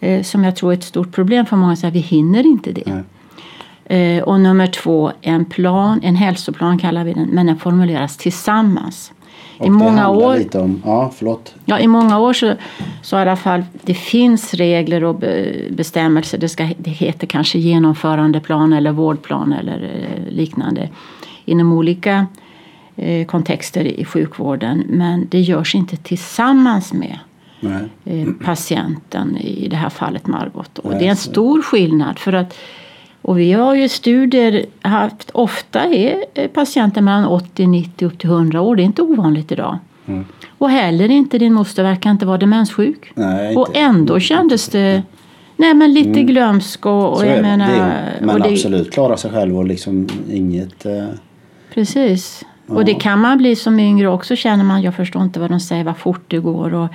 eh, 0.00 0.22
som 0.22 0.44
jag 0.44 0.56
tror 0.56 0.72
är 0.72 0.76
ett 0.76 0.84
stort 0.84 1.12
problem 1.12 1.46
för 1.46 1.56
många, 1.56 1.76
så 1.76 1.86
att 1.86 1.94
vi 1.94 1.98
hinner 1.98 2.46
inte 2.46 2.72
det. 2.72 3.02
Eh, 3.84 4.22
och 4.22 4.40
nummer 4.40 4.66
två, 4.66 5.12
en 5.20 5.44
plan, 5.44 6.00
en 6.02 6.16
hälsoplan 6.16 6.78
kallar 6.78 7.04
vi 7.04 7.12
den, 7.12 7.28
men 7.28 7.46
den 7.46 7.56
formuleras 7.56 8.16
tillsammans. 8.16 9.12
Och 9.58 9.66
I 9.66 9.70
många 9.70 10.08
år, 10.08 10.36
lite 10.36 10.58
om... 10.58 10.82
Ja, 10.84 11.12
förlåt. 11.14 11.54
ja, 11.64 11.78
I 11.78 11.86
många 11.86 12.18
år 12.18 12.32
så, 12.32 12.54
så 13.02 13.16
i 13.16 13.20
alla 13.20 13.36
fall, 13.36 13.64
det 13.84 13.94
finns 13.94 14.54
regler 14.54 15.04
och 15.04 15.14
be, 15.14 15.54
bestämmelser. 15.70 16.38
Det, 16.38 16.48
ska, 16.48 16.68
det 16.78 16.90
heter 16.90 17.26
kanske 17.26 17.58
genomförandeplan 17.58 18.72
eller 18.72 18.92
vårdplan 18.92 19.52
eller 19.52 19.82
eh, 19.82 20.32
liknande 20.32 20.88
inom 21.44 21.72
olika 21.72 22.26
kontexter 23.26 23.84
i 23.84 24.04
sjukvården. 24.04 24.84
Men 24.88 25.26
det 25.30 25.40
görs 25.40 25.74
inte 25.74 25.96
tillsammans 25.96 26.92
med 26.92 27.18
Nej. 27.60 27.88
eh, 28.04 28.28
patienten, 28.44 29.36
i 29.36 29.68
det 29.68 29.76
här 29.76 29.90
fallet 29.90 30.26
Margot. 30.26 30.78
Och 30.78 30.90
Nej, 30.90 30.98
det 30.98 31.06
är 31.06 31.10
en 31.10 31.16
stor 31.16 31.62
skillnad. 31.62 32.18
för 32.18 32.32
att 32.32 32.58
och 33.22 33.38
vi 33.38 33.52
har 33.52 33.74
ju 33.74 33.88
studier 33.88 34.66
haft, 34.80 35.30
ofta 35.30 35.84
är 35.84 36.24
eh, 36.34 36.48
patienter 36.48 37.00
mellan 37.00 37.24
80, 37.24 37.66
90 37.66 38.06
upp 38.06 38.18
till 38.18 38.30
100 38.30 38.60
år. 38.60 38.76
Det 38.76 38.82
är 38.82 38.84
inte 38.84 39.02
ovanligt 39.02 39.52
idag. 39.52 39.78
Mm. 40.06 40.24
Och 40.58 40.70
heller 40.70 41.10
inte 41.10 41.38
din 41.38 41.52
moster 41.52 41.82
verkar 41.82 42.10
inte 42.10 42.26
vara 42.26 42.38
demenssjuk. 42.38 43.12
Nej, 43.14 43.56
och 43.56 43.76
ändå 43.76 44.20
kändes 44.20 44.68
det 44.68 45.02
nej, 45.56 45.74
men 45.74 45.94
lite 45.94 46.22
glömsk 46.22 46.86
och, 46.86 47.16
och 47.16 47.26
jag 47.26 47.42
menar... 47.42 47.68
det 47.68 48.26
men 48.26 48.30
och 48.30 48.40
det, 48.40 48.48
absolut 48.48 48.92
klara 48.92 49.16
sig 49.16 49.30
själv 49.30 49.58
och 49.58 49.64
liksom 49.64 50.08
inget... 50.30 50.86
Eh, 50.86 51.04
Precis. 51.74 52.44
Och 52.66 52.84
det 52.84 52.94
kan 52.94 53.20
man 53.20 53.38
bli 53.38 53.56
som 53.56 53.80
yngre 53.80 54.08
också 54.08 54.36
känner 54.36 54.64
man. 54.64 54.82
Jag 54.82 54.94
förstår 54.94 55.22
inte 55.22 55.40
vad 55.40 55.50
de 55.50 55.60
säger, 55.60 55.84
vad 55.84 55.96
fort 55.96 56.24
det 56.28 56.38
går. 56.38 56.74
Och 56.74 56.88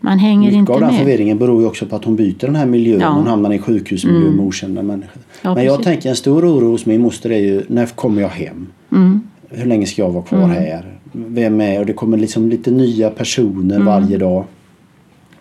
man 0.00 0.18
hänger 0.18 0.40
mycket 0.46 0.58
inte 0.58 0.72
av 0.72 0.80
den 0.80 0.88
med. 0.88 0.98
förvirringen 0.98 1.38
beror 1.38 1.60
ju 1.62 1.66
också 1.68 1.86
på 1.86 1.96
att 1.96 2.04
hon 2.04 2.16
byter 2.16 2.46
den 2.46 2.56
här 2.56 2.66
miljön. 2.66 3.00
Ja. 3.00 3.08
Hon 3.08 3.26
hamnar 3.26 3.52
i 3.52 3.58
sjukhusmiljö 3.58 4.30
med 4.30 4.46
okända 4.46 4.82
människor. 4.82 5.22
Ja, 5.42 5.54
men 5.54 5.64
jag 5.64 5.76
precis. 5.76 5.84
tänker 5.84 6.08
en 6.08 6.16
stor 6.16 6.44
oro 6.44 6.70
hos 6.70 6.86
min 6.86 7.00
moster 7.00 7.30
är 7.30 7.38
ju 7.38 7.62
när 7.68 7.86
kommer 7.86 8.22
jag 8.22 8.28
hem? 8.28 8.66
Mm. 8.92 9.20
Hur 9.48 9.66
länge 9.66 9.86
ska 9.86 10.02
jag 10.02 10.10
vara 10.10 10.24
kvar 10.24 10.48
här? 10.48 10.98
Vem 11.12 11.60
är 11.60 11.80
Och 11.80 11.86
det 11.86 11.92
kommer 11.92 12.18
liksom 12.18 12.48
lite 12.48 12.70
nya 12.70 13.10
personer 13.10 13.74
Mm. 13.74 13.86
varje 13.86 14.18
dag. 14.18 14.44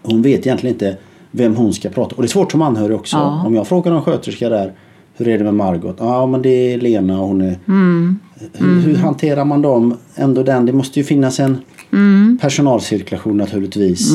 Hon 0.02 0.22
vet 0.22 0.40
egentligen 0.40 0.76
inte 0.76 0.98
vem 1.32 1.56
hon 1.56 1.74
ska 1.74 1.90
prata 1.90 2.16
Och 2.16 2.22
det 2.22 2.26
är 2.26 2.30
svårt 2.30 2.52
som 2.52 2.62
anhörig 2.62 2.96
också. 2.96 3.18
Om 3.18 3.56
jag 3.56 3.68
frågar 3.68 3.92
en 3.92 4.02
sköterska 4.02 4.50
där 4.50 4.74
hur 5.18 5.28
är 5.28 5.38
det 5.38 5.44
med 5.44 5.54
Margot? 5.54 5.96
Ja 6.00 6.26
men 6.26 6.42
det 6.42 6.74
är 6.74 6.78
Lena 6.78 7.22
och 7.22 7.28
hon 7.28 7.42
är... 7.42 7.60
Mm. 7.68 8.20
Hur, 8.54 8.82
hur 8.82 8.96
hanterar 8.96 9.46
man 9.46 9.62
dem? 9.62 9.98
Ändå 10.16 10.44
den, 10.44 10.66
det 10.66 10.74
måste 10.74 11.00
ju 11.00 11.06
finnas 11.06 11.40
en 11.40 11.58
Mm. 11.94 12.38
personalcirkulation 12.42 13.38
naturligtvis. 13.38 14.12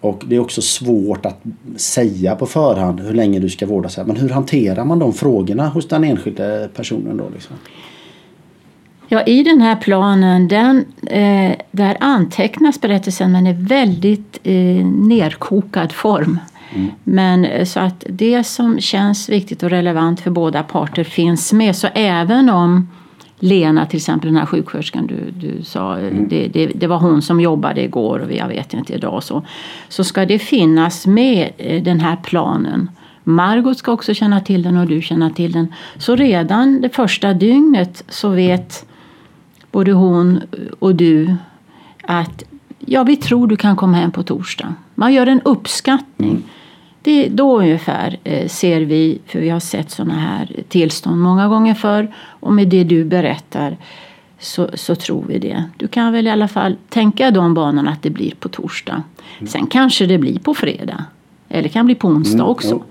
Och 0.00 0.22
det 0.28 0.36
är 0.36 0.40
också 0.40 0.62
svårt 0.62 1.26
att 1.26 1.42
säga 1.76 2.34
på 2.36 2.46
förhand 2.46 3.00
hur 3.00 3.14
länge 3.14 3.38
du 3.38 3.48
ska 3.48 3.66
vårdas 3.66 3.96
här. 3.96 4.04
Men 4.04 4.16
hur 4.16 4.28
hanterar 4.28 4.84
man 4.84 4.98
de 4.98 5.12
frågorna 5.12 5.68
hos 5.68 5.88
den 5.88 6.04
enskilda 6.04 6.68
personen 6.68 7.16
då? 7.16 7.24
Liksom? 7.34 7.56
Ja, 9.08 9.22
i 9.22 9.42
den 9.42 9.60
här 9.60 9.76
planen 9.76 10.48
den, 10.48 10.84
eh, 11.06 11.52
där 11.70 11.96
antecknas 12.00 12.80
berättelsen 12.80 13.32
men 13.32 13.46
i 13.46 13.52
väldigt 13.52 14.38
eh, 14.42 14.86
nerkokad 14.86 15.92
form. 15.92 16.38
Men 17.04 17.44
eh, 17.44 17.64
så 17.64 17.80
att 17.80 18.04
det 18.08 18.44
som 18.44 18.80
känns 18.80 19.28
viktigt 19.28 19.62
och 19.62 19.70
relevant 19.70 20.20
för 20.20 20.30
båda 20.30 20.62
parter 20.62 21.04
finns 21.04 21.52
med. 21.52 21.76
Så 21.76 21.88
även 21.94 22.50
om 22.50 22.88
Lena, 23.38 23.86
till 23.86 23.96
exempel 23.96 24.28
den 24.28 24.36
här 24.36 24.46
sjuksköterskan 24.46 25.06
du, 25.06 25.30
du 25.30 25.64
sa, 25.64 25.98
eh, 25.98 26.14
det, 26.28 26.48
det, 26.48 26.66
det 26.66 26.86
var 26.86 26.98
hon 26.98 27.22
som 27.22 27.40
jobbade 27.40 27.84
igår 27.84 28.18
och 28.18 28.32
jag 28.32 28.48
vet 28.48 28.74
inte 28.74 28.92
idag 28.92 29.22
så. 29.22 29.42
Så 29.88 30.04
ska 30.04 30.26
det 30.26 30.38
finnas 30.38 31.06
med 31.06 31.50
eh, 31.58 31.82
den 31.82 32.00
här 32.00 32.16
planen. 32.16 32.90
Margot 33.24 33.78
ska 33.78 33.92
också 33.92 34.14
känna 34.14 34.40
till 34.40 34.62
den 34.62 34.76
och 34.76 34.86
du 34.86 35.02
känner 35.02 35.30
till 35.30 35.52
den. 35.52 35.74
Så 35.98 36.16
redan 36.16 36.80
det 36.80 36.88
första 36.88 37.34
dygnet 37.34 38.04
så 38.08 38.28
vet 38.28 38.86
både 39.70 39.92
hon 39.92 40.40
och 40.78 40.94
du 40.94 41.36
att 42.02 42.44
ja, 42.78 43.02
vi 43.02 43.16
tror 43.16 43.46
du 43.46 43.56
kan 43.56 43.76
komma 43.76 43.96
hem 43.96 44.10
på 44.10 44.22
torsdag. 44.22 44.74
Man 44.94 45.12
gör 45.12 45.26
en 45.26 45.40
uppskattning. 45.40 46.42
Det, 47.02 47.28
då 47.28 47.58
ungefär 47.60 48.18
eh, 48.24 48.48
ser 48.48 48.80
vi, 48.80 49.18
för 49.26 49.40
vi 49.40 49.48
har 49.48 49.60
sett 49.60 49.90
sådana 49.90 50.18
här 50.18 50.62
tillstånd 50.68 51.20
många 51.20 51.48
gånger 51.48 51.74
förr 51.74 52.14
och 52.16 52.52
med 52.52 52.68
det 52.68 52.84
du 52.84 53.04
berättar 53.04 53.76
så, 54.38 54.68
så 54.74 54.94
tror 54.94 55.24
vi 55.28 55.38
det. 55.38 55.64
Du 55.76 55.88
kan 55.88 56.12
väl 56.12 56.26
i 56.26 56.30
alla 56.30 56.48
fall 56.48 56.76
tänka 56.88 57.30
de 57.30 57.54
banorna 57.54 57.90
att 57.90 58.02
det 58.02 58.10
blir 58.10 58.34
på 58.34 58.48
torsdag. 58.48 59.02
Sen 59.48 59.66
kanske 59.66 60.06
det 60.06 60.18
blir 60.18 60.38
på 60.38 60.54
fredag. 60.54 61.04
Eller 61.48 61.68
kan 61.68 61.86
bli 61.86 61.94
på 61.94 62.08
onsdag 62.08 62.42
Mm, 62.42 62.50
också. 62.50 62.82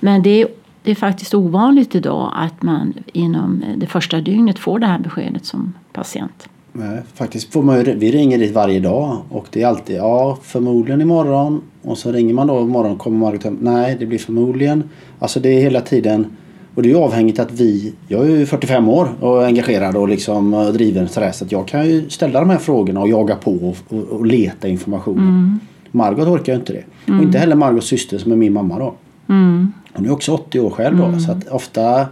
Men 0.00 0.22
det 0.22 0.42
är, 0.42 0.48
det 0.82 0.90
är 0.90 0.94
faktiskt 0.94 1.34
ovanligt 1.34 1.94
idag 1.94 2.32
att 2.34 2.62
man 2.62 2.94
inom 3.12 3.64
det 3.76 3.86
första 3.86 4.20
dygnet 4.20 4.58
får 4.58 4.78
det 4.78 4.86
här 4.86 4.98
beskedet 4.98 5.44
som 5.44 5.74
patient. 5.92 6.48
Nej, 6.72 6.98
faktiskt 7.14 7.52
får 7.52 7.62
man 7.62 7.84
vi 7.84 8.12
ringer 8.12 8.38
dit 8.38 8.54
varje 8.54 8.80
dag 8.80 9.16
och 9.28 9.46
det 9.50 9.62
är 9.62 9.66
alltid 9.66 9.96
ja 9.96 10.38
förmodligen 10.42 11.00
imorgon 11.00 11.62
och 11.82 11.98
så 11.98 12.12
ringer 12.12 12.34
man 12.34 12.46
då 12.46 12.60
imorgon 12.60 12.98
kommer 12.98 13.18
Margot 13.18 13.44
hem. 13.44 13.58
Nej 13.60 13.96
det 13.98 14.06
blir 14.06 14.18
förmodligen. 14.18 14.82
Alltså 15.18 15.40
det 15.40 15.48
är 15.48 15.60
hela 15.60 15.80
tiden 15.80 16.26
och 16.74 16.82
det 16.82 16.88
är 16.88 16.90
ju 16.90 16.98
avhängigt 16.98 17.38
att 17.38 17.52
vi, 17.52 17.92
jag 18.08 18.24
är 18.24 18.30
ju 18.30 18.46
45 18.46 18.88
år 18.88 19.08
och 19.20 19.44
engagerad 19.44 19.96
och 19.96 20.08
liksom 20.08 20.70
driven 20.74 21.08
sådär 21.08 21.32
så 21.32 21.44
att 21.44 21.52
jag 21.52 21.68
kan 21.68 21.86
ju 21.86 22.10
ställa 22.10 22.40
de 22.40 22.50
här 22.50 22.58
frågorna 22.58 23.00
och 23.00 23.08
jaga 23.08 23.36
på 23.36 23.52
och, 23.52 23.76
och, 23.88 24.02
och 24.02 24.26
leta 24.26 24.68
information. 24.68 25.60
Margot 25.90 26.28
orkar 26.28 26.52
ju 26.52 26.58
inte 26.58 26.72
det. 26.72 27.12
Och 27.12 27.22
inte 27.22 27.38
heller 27.38 27.56
Margots 27.56 27.86
syster 27.86 28.18
som 28.18 28.32
är 28.32 28.36
min 28.36 28.52
mamma 28.52 28.78
då. 28.78 28.94
Mm. 29.28 29.72
Hon 29.92 30.06
är 30.06 30.12
också 30.12 30.32
80 30.32 30.60
år 30.60 30.70
själv 30.70 30.96
då 30.96 31.18
så 31.18 31.32
att 31.32 31.48
ofta 31.48 32.06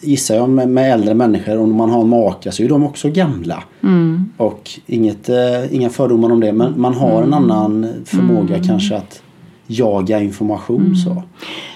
gissar 0.00 0.34
jag 0.34 0.50
med, 0.50 0.68
med 0.68 0.92
äldre 0.92 1.14
människor 1.14 1.58
om 1.58 1.76
man 1.76 1.90
har 1.90 2.00
en 2.00 2.08
maka 2.08 2.52
så 2.52 2.62
är 2.62 2.68
de 2.68 2.84
också 2.84 3.10
gamla. 3.10 3.62
Mm. 3.82 4.32
Och 4.36 4.70
inget, 4.86 5.28
eh, 5.28 5.74
inga 5.74 5.90
fördomar 5.90 6.32
om 6.32 6.40
det 6.40 6.52
men 6.52 6.80
man 6.80 6.94
har 6.94 7.22
en 7.22 7.34
annan 7.34 7.86
förmåga 8.04 8.62
kanske 8.62 8.96
att 8.96 9.22
jaga 9.66 10.20
information 10.20 10.96
så. 10.96 11.22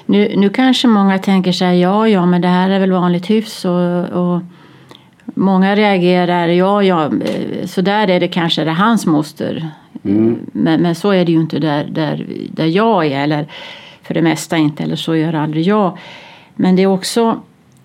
Nu, 0.06 0.36
nu 0.36 0.48
kanske 0.48 0.88
många 0.88 1.18
tänker 1.18 1.52
sig 1.52 1.80
ja, 1.80 2.08
ja, 2.08 2.26
men 2.26 2.40
det 2.40 2.48
här 2.48 2.70
är 2.70 2.80
väl 2.80 2.92
vanligt 2.92 3.30
hyfs 3.30 3.64
och, 3.64 4.04
och 4.04 4.40
många 5.24 5.76
reagerar 5.76 6.48
ja, 6.48 6.82
ja, 6.82 7.04
eh, 7.04 7.66
så 7.66 7.80
där 7.80 8.08
är 8.08 8.20
det 8.20 8.28
kanske 8.28 8.64
det 8.64 8.70
är 8.70 8.74
hans 8.74 9.06
moster. 9.06 9.70
Men, 10.02 10.82
men 10.82 10.94
så 10.94 11.10
är 11.10 11.24
det 11.24 11.32
ju 11.32 11.40
inte 11.40 11.58
där, 11.58 11.84
där, 11.84 12.26
där 12.50 12.66
jag 12.66 13.06
är 13.06 13.24
eller 13.24 13.46
för 14.02 14.14
det 14.14 14.22
mesta 14.22 14.56
inte 14.56 14.82
eller 14.82 14.96
så 14.96 15.16
gör 15.16 15.34
aldrig 15.34 15.66
jag. 15.66 15.98
Men 16.54 16.76
det 16.76 16.82
är 16.82 16.86
också 16.86 17.40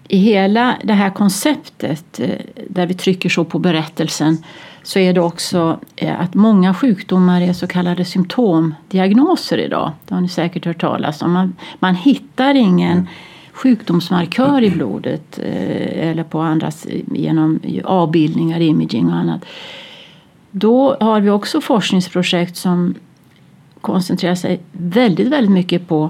i 0.08 0.18
hela 0.18 0.78
det 0.84 0.94
här 0.94 1.10
konceptet 1.10 2.20
eh, 2.20 2.30
där 2.70 2.88
vi 2.88 2.94
trycker 2.94 3.30
så 3.30 3.46
på 3.46 3.60
berättelsen 3.60 4.38
så 4.84 5.00
är 5.00 5.14
det 5.14 5.22
också 5.22 5.80
eh, 5.96 6.22
att 6.22 6.34
många 6.34 6.74
sjukdomar 6.74 7.42
är 7.42 7.54
så 7.54 7.68
kallade 7.68 8.06
symptomdiagnoser 8.06 9.58
idag. 9.58 9.92
Det 10.06 10.14
har 10.14 10.22
ni 10.22 10.30
säkert 10.30 10.66
hört 10.66 10.82
talas 10.82 11.22
om. 11.22 11.32
Man, 11.32 11.56
man 11.80 11.96
hittar 11.96 12.56
ingen 12.56 13.08
sjukdomsmarkör 13.54 14.64
i 14.64 14.70
blodet 14.70 15.40
eh, 15.40 16.10
eller 16.10 16.24
på 16.24 16.40
andras 16.40 16.88
genom 17.12 17.60
avbildningar, 17.84 18.60
imaging 18.60 19.08
och 19.08 19.16
annat. 19.16 19.46
Då 20.52 20.98
har 21.00 21.22
vi 21.22 21.30
också 21.30 21.62
forskningsprojekt 21.62 22.56
som 22.58 22.96
koncentrerar 23.82 24.36
sig 24.36 24.60
väldigt, 24.72 25.28
väldigt 25.28 25.52
mycket 25.52 25.88
på 25.88 26.10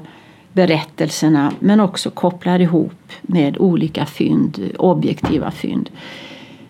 berättelserna 0.58 1.54
men 1.60 1.80
också 1.80 2.10
kopplar 2.10 2.60
ihop 2.60 3.12
med 3.22 3.58
olika 3.58 4.06
fynd, 4.06 4.72
objektiva 4.78 5.52
fynd. 5.52 5.90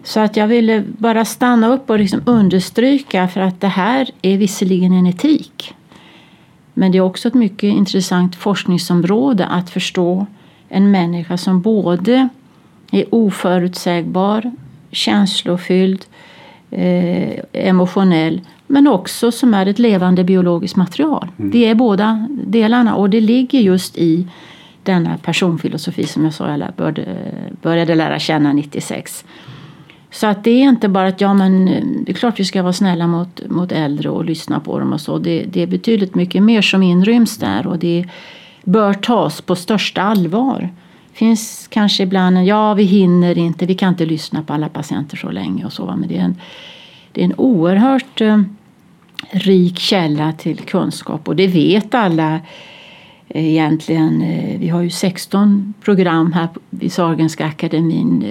Så 0.04 0.20
att 0.20 0.38
jag 0.38 0.48
ville 0.48 0.84
bara 0.98 1.26
stanna 1.26 1.68
upp 1.68 1.90
och 1.90 2.00
liksom 2.00 2.22
understryka 2.26 3.28
för 3.28 3.42
att 3.42 3.62
det 3.62 3.68
här 3.68 4.10
är 4.22 4.38
visserligen 4.38 4.94
en 4.94 5.08
etik 5.08 5.74
men 6.80 6.92
det 6.92 6.98
är 6.98 7.02
också 7.02 7.28
ett 7.28 7.34
mycket 7.34 7.64
intressant 7.64 8.36
forskningsområde 8.36 9.46
att 9.46 9.70
förstå 9.70 10.26
en 10.70 10.92
människa 10.92 11.38
som 11.38 11.62
både 11.62 12.30
är 12.92 13.06
oförutsägbar, 13.16 14.52
känslofylld, 14.92 16.06
eh, 16.72 17.40
emotionell 17.54 18.42
men 18.68 18.88
också 18.88 19.32
som 19.32 19.54
är 19.54 19.66
ett 19.66 19.80
levande 19.80 20.24
biologiskt 20.24 20.76
material. 20.76 21.28
Mm. 21.40 21.52
Vi 21.52 21.66
är 21.66 21.76
båda 21.76 22.28
delarna 22.30 22.96
och 22.96 23.10
det 23.10 23.22
ligger 23.22 23.60
just 23.60 23.98
i 23.98 24.28
denna 24.84 25.18
personfilosofi 25.18 26.04
som 26.04 26.24
jag 26.24 26.34
sa 26.34 26.58
jag 26.58 26.74
började, 26.76 27.06
började 27.62 27.96
lära 27.96 28.20
känna 28.20 28.54
96. 28.54 29.26
Så 30.12 30.28
att 30.28 30.44
det 30.44 30.52
är 30.52 30.64
inte 30.64 30.88
bara 30.90 31.08
att 31.08 31.22
ja, 31.22 31.34
men 31.34 31.68
eh, 31.68 31.84
det 32.06 32.12
är 32.12 32.16
klart 32.16 32.40
vi 32.40 32.46
ska 32.46 32.62
vara 32.62 32.74
snälla 32.74 33.08
mot, 33.08 33.42
mot 33.50 33.72
äldre 33.72 34.10
och 34.10 34.26
lyssna 34.26 34.60
på 34.60 34.80
dem 34.80 34.94
och 34.94 35.02
så. 35.02 35.18
Det, 35.18 35.44
det 35.44 35.62
är 35.62 35.68
betydligt 35.68 36.16
mycket 36.16 36.44
mer 36.44 36.62
som 36.62 36.84
inryms 36.84 37.38
där 37.38 37.68
och 37.68 37.80
det 37.80 38.06
bör 38.64 38.94
tas 38.94 39.42
på 39.42 39.56
största 39.56 40.02
allvar. 40.02 40.70
Finns 41.18 41.68
kanske 41.68 42.04
ibland 42.04 42.38
en, 42.38 42.46
ja 42.46 42.74
vi 42.74 42.84
hinner 42.84 43.38
inte, 43.38 43.66
vi 43.66 43.76
kan 43.76 43.90
inte 43.90 44.06
lyssna 44.06 44.44
på 44.44 44.54
alla 44.54 44.70
patienter 44.70 45.18
så 45.18 45.32
länge 45.32 45.66
och 45.66 45.74
så. 45.74 45.86
Men 45.86 46.10
det 46.10 46.18
är 46.18 46.22
en, 46.22 46.36
det 47.12 47.22
är 47.22 47.26
en 47.26 47.34
oerhört 47.38 48.22
eh, 48.22 48.42
rik 49.32 49.80
källa 49.80 50.34
till 50.34 50.58
kunskap 50.58 51.28
och 51.28 51.36
det 51.36 51.48
vet 51.48 51.96
alla 51.96 52.40
eh, 53.28 53.46
egentligen. 53.48 54.22
Eh, 54.22 54.60
vi 54.60 54.70
har 54.70 54.82
ju 54.82 54.90
16 54.90 55.74
program 55.82 56.34
här 56.34 56.48
vid 56.70 56.92
Sahlgrenska 56.92 57.46
akademin 57.46 58.24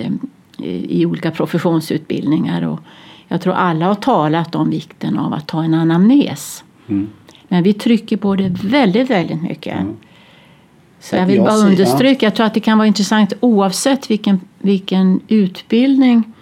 eh, 0.59 0.67
i 0.75 1.07
olika 1.07 1.31
professionsutbildningar 1.31 2.63
och 2.63 2.81
jag 3.29 3.41
tror 3.41 3.55
alla 3.55 3.87
har 3.87 3.95
talat 3.95 4.55
om 4.55 4.71
vikten 4.71 5.19
av 5.19 5.33
att 5.33 5.47
ta 5.47 5.65
en 5.65 5.75
anamnes. 5.75 6.65
Mm. 6.89 7.09
Men 7.49 7.63
vi 7.63 7.73
trycker 7.73 8.17
på 8.17 8.37
det 8.37 8.49
väldigt, 8.49 9.11
väldigt 9.11 9.43
mycket. 9.43 9.81
Mm. 9.81 9.97
Så 11.11 11.17
jag 11.17 11.27
vill 11.27 11.41
bara 11.41 11.55
understryka, 11.55 12.27
jag 12.27 12.35
tror 12.35 12.47
att 12.47 12.55
det 12.55 12.61
kan 12.61 12.79
vara 12.79 12.89
intressant 12.89 13.33
oavsett 13.41 14.11
vilken, 14.11 14.41
vilken 14.59 15.21
utbildning 15.29 16.33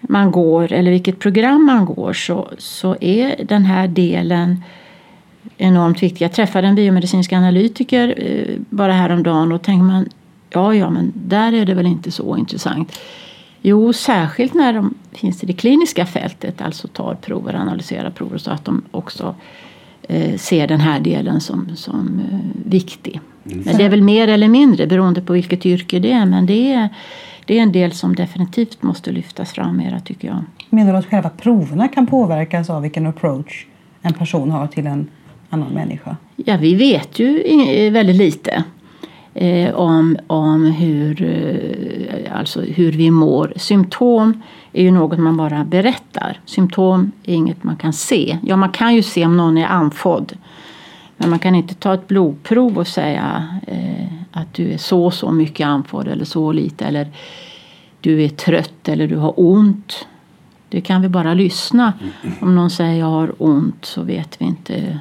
man 0.00 0.30
går 0.30 0.72
eller 0.72 0.90
vilket 0.90 1.18
program 1.18 1.66
man 1.66 1.84
går 1.84 2.12
så, 2.12 2.48
så 2.58 2.96
är 3.00 3.44
den 3.44 3.64
här 3.64 3.88
delen 3.88 4.64
enormt 5.56 6.02
viktig. 6.02 6.24
Jag 6.24 6.32
träffade 6.32 6.68
en 6.68 6.74
biomedicinsk 6.74 7.32
analytiker 7.32 8.14
eh, 8.16 8.60
bara 8.70 8.92
häromdagen 8.92 9.52
och 9.52 9.62
tänkte 9.62 9.84
man 9.84 10.08
ja, 10.50 10.74
ja, 10.74 10.90
men 10.90 11.12
där 11.14 11.52
är 11.52 11.66
det 11.66 11.74
väl 11.74 11.86
inte 11.86 12.10
så 12.10 12.36
intressant. 12.36 12.98
Jo, 13.62 13.92
särskilt 13.92 14.54
när 14.54 14.72
de 14.72 14.94
finns 15.12 15.42
i 15.42 15.46
det 15.46 15.52
kliniska 15.52 16.06
fältet, 16.06 16.60
alltså 16.60 16.88
tar 16.88 17.14
prover, 17.14 17.54
analyserar 17.54 18.10
prover 18.10 18.38
så 18.38 18.50
att 18.50 18.64
de 18.64 18.82
också 18.90 19.34
eh, 20.02 20.36
ser 20.36 20.66
den 20.66 20.80
här 20.80 21.00
delen 21.00 21.40
som, 21.40 21.76
som 21.76 22.20
eh, 22.32 22.70
viktig. 22.70 23.20
Mm. 23.50 23.62
Men 23.64 23.76
det 23.76 23.84
är 23.84 23.88
väl 23.88 24.02
mer 24.02 24.28
eller 24.28 24.48
mindre 24.48 24.86
beroende 24.86 25.20
på 25.20 25.32
vilket 25.32 25.66
yrke 25.66 25.98
det 25.98 26.12
är. 26.12 26.26
Men 26.26 26.46
det 26.46 26.72
är, 26.72 26.88
det 27.44 27.58
är 27.58 27.62
en 27.62 27.72
del 27.72 27.92
som 27.92 28.14
definitivt 28.14 28.82
måste 28.82 29.12
lyftas 29.12 29.52
fram 29.52 29.76
mera 29.76 30.00
tycker 30.00 30.28
jag. 30.28 30.44
Menar 30.70 30.92
du 30.92 30.98
att 30.98 31.06
själva 31.06 31.28
proverna 31.28 31.88
kan 31.88 32.06
påverkas 32.06 32.70
av 32.70 32.82
vilken 32.82 33.06
approach 33.06 33.66
en 34.02 34.12
person 34.12 34.50
har 34.50 34.66
till 34.66 34.86
en 34.86 35.06
annan 35.50 35.72
människa? 35.72 36.16
Ja, 36.36 36.56
vi 36.56 36.74
vet 36.74 37.18
ju 37.18 37.42
väldigt 37.90 38.16
lite 38.16 38.64
eh, 39.34 39.74
om, 39.74 40.16
om 40.26 40.64
hur, 40.64 41.22
eh, 41.22 42.38
alltså 42.38 42.60
hur 42.60 42.92
vi 42.92 43.10
mår. 43.10 43.52
Symptom 43.56 44.42
är 44.72 44.82
ju 44.82 44.90
något 44.90 45.18
man 45.18 45.36
bara 45.36 45.64
berättar. 45.64 46.40
Symptom 46.44 47.12
är 47.24 47.34
inget 47.34 47.64
man 47.64 47.76
kan 47.76 47.92
se. 47.92 48.38
Ja, 48.42 48.56
man 48.56 48.70
kan 48.70 48.94
ju 48.94 49.02
se 49.02 49.26
om 49.26 49.36
någon 49.36 49.58
är 49.58 49.66
andfådd. 49.66 50.32
Men 51.18 51.30
man 51.30 51.38
kan 51.38 51.54
inte 51.54 51.74
ta 51.74 51.94
ett 51.94 52.08
blodprov 52.08 52.78
och 52.78 52.86
säga 52.86 53.58
eh, 53.66 54.06
att 54.32 54.54
du 54.54 54.72
är 54.72 54.78
så 54.78 55.04
och 55.04 55.14
så 55.14 55.32
mycket 55.32 55.66
andfådd 55.66 56.08
eller 56.08 56.24
så 56.24 56.52
lite. 56.52 56.84
Eller 56.84 57.08
du 58.00 58.24
är 58.24 58.28
trött 58.28 58.88
eller 58.88 59.06
du 59.06 59.16
har 59.16 59.34
ont. 59.36 60.06
Det 60.68 60.80
kan 60.80 61.02
vi 61.02 61.08
bara 61.08 61.34
lyssna. 61.34 61.92
Om 62.40 62.54
någon 62.54 62.70
säger 62.70 62.98
jag 62.98 63.06
har 63.06 63.34
ont 63.38 63.84
så 63.84 64.02
vet 64.02 64.40
vi 64.40 64.44
inte. 64.44 64.98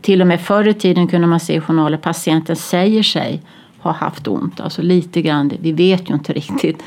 Till 0.00 0.20
och 0.20 0.26
med 0.26 0.40
förr 0.40 0.68
i 0.68 0.74
tiden 0.74 1.08
kunde 1.08 1.26
man 1.26 1.40
se 1.40 1.54
i 1.54 1.60
journaler 1.60 1.96
patienten 1.96 2.56
säger 2.56 3.02
sig 3.02 3.42
ha 3.78 3.92
haft 3.92 4.28
ont. 4.28 4.60
Alltså 4.60 4.82
lite 4.82 5.22
grann. 5.22 5.52
Vi 5.60 5.72
vet 5.72 6.10
ju 6.10 6.14
inte 6.14 6.32
riktigt. 6.32 6.82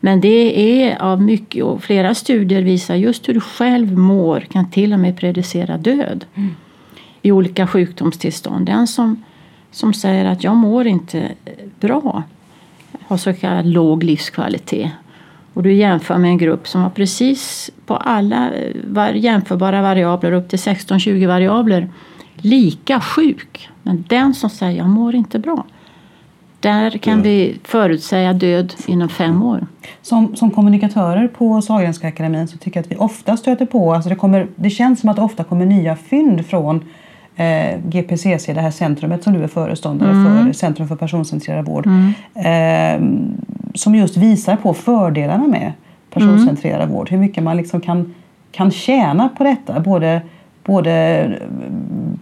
Men 0.00 0.20
det 0.20 0.60
är 0.82 1.02
av 1.02 1.22
mycket 1.22 1.64
och 1.64 1.82
flera 1.82 2.14
studier 2.14 2.62
visar 2.62 2.94
just 2.94 3.28
hur 3.28 3.34
du 3.34 3.40
själv 3.40 3.98
mår 3.98 4.40
kan 4.40 4.70
till 4.70 4.92
och 4.92 5.00
med 5.00 5.16
predicera 5.16 5.78
död. 5.78 6.24
Mm 6.34 6.54
i 7.22 7.32
olika 7.32 7.66
sjukdomstillstånd. 7.66 8.66
Den 8.66 8.86
som, 8.86 9.24
som 9.70 9.94
säger 9.94 10.24
att 10.24 10.44
jag 10.44 10.56
mår 10.56 10.86
inte 10.86 11.32
bra 11.80 12.22
har 13.06 13.16
så 13.16 13.32
kallad 13.32 13.66
låg 13.66 14.02
livskvalitet. 14.04 14.90
Och 15.54 15.62
du 15.62 15.72
jämför 15.72 16.18
med 16.18 16.30
en 16.30 16.38
grupp 16.38 16.68
som 16.68 16.82
har 16.82 16.90
precis 16.90 17.70
på 17.86 17.96
alla 17.96 18.50
var, 18.84 19.08
jämförbara 19.08 19.82
variabler, 19.82 20.32
upp 20.32 20.48
till 20.48 20.58
16-20 20.58 21.26
variabler, 21.26 21.88
lika 22.36 23.00
sjuk. 23.00 23.68
Men 23.82 24.04
den 24.08 24.34
som 24.34 24.50
säger 24.50 24.78
jag 24.78 24.88
mår 24.88 25.14
inte 25.14 25.38
bra, 25.38 25.64
där 26.60 26.90
kan 26.90 27.22
vi 27.22 27.58
förutsäga 27.64 28.32
död 28.32 28.74
inom 28.86 29.08
fem 29.08 29.42
år. 29.42 29.66
Som, 30.02 30.36
som 30.36 30.50
kommunikatörer 30.50 31.28
på 31.28 31.62
Sahlgrenska 31.62 32.08
akademin 32.08 32.48
så 32.48 32.58
tycker 32.58 32.80
jag 32.80 32.84
att 32.84 32.92
vi 32.92 32.96
ofta 32.96 33.36
stöter 33.36 33.66
på, 33.66 33.94
alltså 33.94 34.10
det, 34.10 34.16
kommer, 34.16 34.48
det 34.56 34.70
känns 34.70 35.00
som 35.00 35.08
att 35.08 35.16
det 35.16 35.22
ofta 35.22 35.44
kommer 35.44 35.66
nya 35.66 35.96
fynd 35.96 36.46
från 36.46 36.84
eh, 37.38 37.80
GPCC, 37.84 38.52
det 38.52 38.60
här 38.60 38.70
centrumet 38.70 39.24
som 39.24 39.32
du 39.32 39.42
är 39.42 39.48
föreståndare 39.48 40.10
mm. 40.10 40.46
för, 40.46 40.52
Centrum 40.52 40.88
för 40.88 40.96
personcentrerad 40.96 41.64
vård, 41.64 41.86
mm. 41.86 42.12
eh, 42.34 43.28
som 43.74 43.94
just 43.94 44.16
visar 44.16 44.56
på 44.56 44.74
fördelarna 44.74 45.46
med 45.46 45.72
personcentrerad 46.10 46.82
mm. 46.82 46.94
vård. 46.94 47.10
Hur 47.10 47.18
mycket 47.18 47.42
man 47.42 47.56
liksom 47.56 47.80
kan, 47.80 48.14
kan 48.52 48.70
tjäna 48.70 49.28
på 49.28 49.44
detta. 49.44 49.80
Både, 49.80 50.20
både 50.64 51.38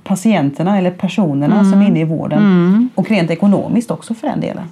patienterna 0.05 0.79
eller 0.79 0.91
personerna 0.91 1.65
som 1.65 1.83
är 1.83 1.87
inne 1.87 2.01
i 2.01 2.05
vården 2.05 2.39
mm. 2.39 2.89
och 2.95 3.11
rent 3.11 3.31
ekonomiskt 3.31 3.91
också 3.91 4.15
för 4.15 4.29
den 4.29 4.41
delen. 4.41 4.65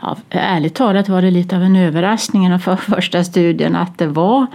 Ja, 0.00 0.16
ärligt 0.30 0.74
talat 0.74 1.08
var 1.08 1.22
det 1.22 1.30
lite 1.30 1.56
av 1.56 1.62
en 1.62 1.76
överraskning 1.76 2.58
för 2.58 2.76
första 2.76 3.24
studien 3.24 3.76
att 3.76 3.98
det 3.98 4.06
var 4.06 4.46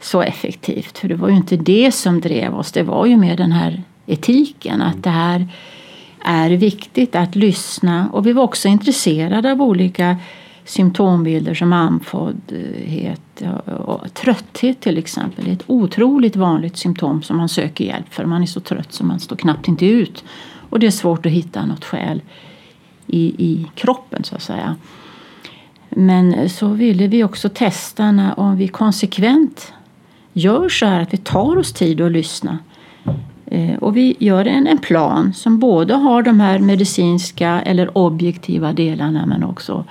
så 0.00 0.22
effektivt. 0.22 0.98
För 0.98 1.08
det 1.08 1.14
var 1.14 1.28
ju 1.28 1.34
inte 1.34 1.56
det 1.56 1.94
som 1.94 2.20
drev 2.20 2.54
oss. 2.54 2.72
Det 2.72 2.82
var 2.82 3.06
ju 3.06 3.16
mer 3.16 3.36
den 3.36 3.52
här 3.52 3.82
etiken. 4.08 4.82
Att 4.82 5.02
det 5.02 5.10
här 5.10 5.48
är 6.24 6.50
viktigt 6.50 7.16
att 7.16 7.36
lyssna. 7.36 8.08
Och 8.12 8.26
vi 8.26 8.32
var 8.32 8.42
också 8.42 8.68
intresserade 8.68 9.52
av 9.52 9.62
olika 9.62 10.16
symptombilder 10.64 11.54
som 11.54 11.72
andfåddhet 11.72 13.42
och 13.86 14.14
trötthet 14.14 14.80
till 14.80 14.98
exempel. 14.98 15.44
Det 15.44 15.50
är 15.50 15.54
ett 15.54 15.64
otroligt 15.66 16.36
vanligt 16.36 16.76
symptom 16.76 17.22
som 17.22 17.36
man 17.36 17.48
söker 17.48 17.84
hjälp 17.84 18.14
för. 18.14 18.24
Man 18.24 18.42
är 18.42 18.46
så 18.46 18.60
trött 18.60 18.92
så 18.92 19.04
man 19.04 19.20
står 19.20 19.36
knappt 19.36 19.68
inte 19.68 19.86
ut. 19.86 20.24
Och 20.70 20.78
det 20.78 20.86
är 20.86 20.90
svårt 20.90 21.26
att 21.26 21.32
hitta 21.32 21.66
något 21.66 21.84
skäl 21.84 22.22
i, 23.06 23.20
i 23.26 23.66
kroppen 23.74 24.24
så 24.24 24.34
att 24.34 24.42
säga. 24.42 24.76
Men 25.88 26.48
så 26.48 26.68
ville 26.68 27.06
vi 27.06 27.24
också 27.24 27.48
testa 27.48 28.12
när, 28.12 28.40
om 28.40 28.56
vi 28.56 28.68
konsekvent 28.68 29.72
gör 30.32 30.68
så 30.68 30.86
här 30.86 31.00
att 31.00 31.12
vi 31.12 31.16
tar 31.16 31.58
oss 31.58 31.72
tid 31.72 32.00
att 32.00 32.12
lyssna 32.12 32.58
Eh, 33.50 33.74
och 33.74 33.96
vi 33.96 34.16
gör 34.18 34.44
en, 34.44 34.66
en 34.66 34.78
plan 34.78 35.32
som 35.32 35.58
både 35.58 35.94
har 35.94 36.22
de 36.22 36.40
här 36.40 36.58
medicinska 36.58 37.62
eller 37.66 37.98
objektiva 37.98 38.72
delarna 38.72 39.26
men 39.26 39.44
också 39.44 39.84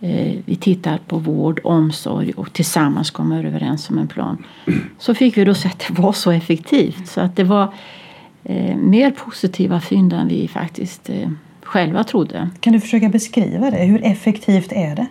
eh, 0.00 0.38
vi 0.44 0.56
tittar 0.56 0.98
på 0.98 1.18
vård, 1.18 1.60
omsorg 1.64 2.32
och 2.36 2.52
tillsammans 2.52 3.10
kommer 3.10 3.44
överens 3.44 3.90
om 3.90 3.98
en 3.98 4.08
plan. 4.08 4.44
Så 4.98 5.14
fick 5.14 5.36
vi 5.36 5.44
då 5.44 5.54
se 5.54 5.68
att 5.68 5.84
det 5.88 6.00
var 6.00 6.12
så 6.12 6.30
effektivt 6.30 7.08
så 7.08 7.20
att 7.20 7.36
det 7.36 7.44
var 7.44 7.74
eh, 8.44 8.76
mer 8.76 9.10
positiva 9.10 9.80
fynd 9.80 10.12
än 10.12 10.28
vi 10.28 10.48
faktiskt 10.48 11.10
eh, 11.10 11.30
själva 11.62 12.04
trodde. 12.04 12.50
Kan 12.60 12.72
du 12.72 12.80
försöka 12.80 13.08
beskriva 13.08 13.70
det? 13.70 13.84
Hur 13.84 14.04
effektivt 14.04 14.72
är 14.72 14.96
det? 14.96 15.06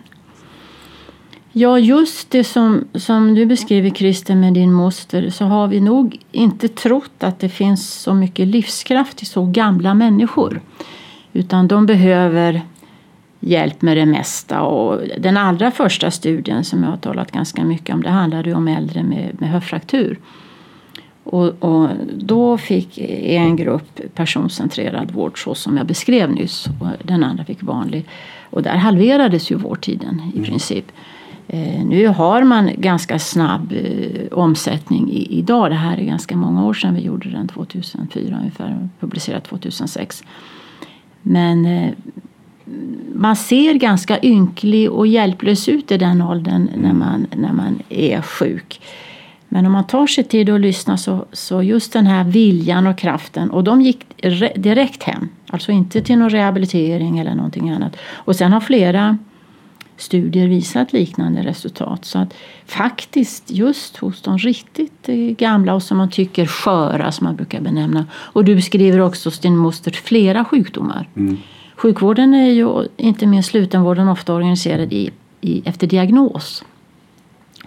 Ja, 1.54 1.78
just 1.78 2.30
det 2.30 2.44
som, 2.44 2.84
som 2.94 3.34
du 3.34 3.46
beskriver 3.46 3.90
Christer 3.90 4.34
med 4.34 4.54
din 4.54 4.72
moster 4.72 5.30
så 5.30 5.44
har 5.44 5.68
vi 5.68 5.80
nog 5.80 6.18
inte 6.32 6.68
trott 6.68 7.24
att 7.24 7.40
det 7.40 7.48
finns 7.48 7.92
så 7.94 8.14
mycket 8.14 8.48
livskraft 8.48 9.22
i 9.22 9.26
så 9.26 9.44
gamla 9.46 9.94
människor. 9.94 10.60
Utan 11.32 11.68
de 11.68 11.86
behöver 11.86 12.62
hjälp 13.40 13.82
med 13.82 13.96
det 13.96 14.06
mesta. 14.06 14.62
Och 14.62 15.00
den 15.18 15.36
allra 15.36 15.70
första 15.70 16.10
studien 16.10 16.64
som 16.64 16.82
jag 16.82 16.90
har 16.90 16.96
talat 16.96 17.32
ganska 17.32 17.64
mycket 17.64 17.94
om 17.94 18.02
det 18.02 18.10
handlade 18.10 18.54
om 18.54 18.68
äldre 18.68 19.02
med, 19.02 19.40
med 19.40 19.50
höftfraktur. 19.50 20.18
Och, 21.24 21.64
och, 21.64 21.88
då 22.14 22.58
fick 22.58 22.98
en 22.98 23.56
grupp 23.56 24.00
personcentrerad 24.14 25.10
vård 25.10 25.44
så 25.44 25.54
som 25.54 25.76
jag 25.76 25.86
beskrev 25.86 26.30
nyss 26.30 26.66
och 26.66 27.06
den 27.06 27.24
andra 27.24 27.44
fick 27.44 27.62
vanlig. 27.62 28.04
Och 28.50 28.62
där 28.62 28.76
halverades 28.76 29.50
ju 29.50 29.56
vårdtiden 29.56 30.32
i 30.34 30.42
princip. 30.44 30.92
Eh, 31.54 31.84
nu 31.84 32.06
har 32.06 32.42
man 32.42 32.70
ganska 32.78 33.18
snabb 33.18 33.72
eh, 33.72 34.38
omsättning 34.38 35.10
idag. 35.12 35.70
Det 35.70 35.76
här 35.76 35.98
är 35.98 36.04
ganska 36.04 36.36
många 36.36 36.64
år 36.64 36.74
sedan 36.74 36.94
vi 36.94 37.00
gjorde 37.00 37.30
den, 37.30 37.48
2004 37.48 38.36
ungefär, 38.38 38.88
publicerad 39.00 39.42
2006. 39.42 40.24
Men 41.22 41.66
eh, 41.66 41.90
man 43.14 43.36
ser 43.36 43.74
ganska 43.74 44.18
ynklig 44.22 44.90
och 44.90 45.06
hjälplös 45.06 45.68
ut 45.68 45.90
i 45.92 45.98
den 45.98 46.22
åldern 46.22 46.68
när, 46.76 46.92
man, 46.92 47.26
när 47.36 47.52
man 47.52 47.78
är 47.88 48.22
sjuk. 48.22 48.80
Men 49.48 49.66
om 49.66 49.72
man 49.72 49.86
tar 49.86 50.06
sig 50.06 50.24
tid 50.24 50.50
att 50.50 50.60
lyssna 50.60 50.96
så, 50.96 51.26
så 51.32 51.62
just 51.62 51.92
den 51.92 52.06
här 52.06 52.24
viljan 52.24 52.86
och 52.86 52.98
kraften 52.98 53.50
och 53.50 53.64
de 53.64 53.82
gick 53.82 54.06
re, 54.16 54.52
direkt 54.56 55.02
hem. 55.02 55.28
Alltså 55.46 55.72
inte 55.72 56.02
till 56.02 56.18
någon 56.18 56.30
rehabilitering 56.30 57.18
eller 57.18 57.34
någonting 57.34 57.70
annat. 57.70 57.96
Och 58.12 58.36
sen 58.36 58.52
har 58.52 58.60
flera 58.60 59.18
studier 59.96 60.48
visat 60.48 60.92
liknande 60.92 61.42
resultat. 61.42 62.04
Så 62.04 62.18
att 62.18 62.34
faktiskt 62.66 63.50
just 63.50 63.96
hos 63.96 64.22
de 64.22 64.38
riktigt 64.38 65.08
eh, 65.08 65.16
gamla 65.16 65.74
och 65.74 65.82
som 65.82 65.96
man 65.96 66.10
tycker 66.10 66.46
sköra 66.46 67.12
som 67.12 67.24
man 67.24 67.36
brukar 67.36 67.60
benämna. 67.60 68.06
Och 68.12 68.44
du 68.44 68.54
beskriver 68.54 68.98
också 68.98 69.30
din 69.30 69.56
moster 69.56 69.90
flera 69.90 70.44
sjukdomar. 70.44 71.08
Mm. 71.16 71.38
Sjukvården 71.76 72.34
är 72.34 72.50
ju, 72.50 72.88
inte 72.96 73.26
minst 73.26 73.50
slutenvården, 73.50 74.08
ofta 74.08 74.34
organiserad 74.34 74.92
i, 74.92 75.10
i, 75.40 75.62
efter 75.64 75.86
diagnos. 75.86 76.64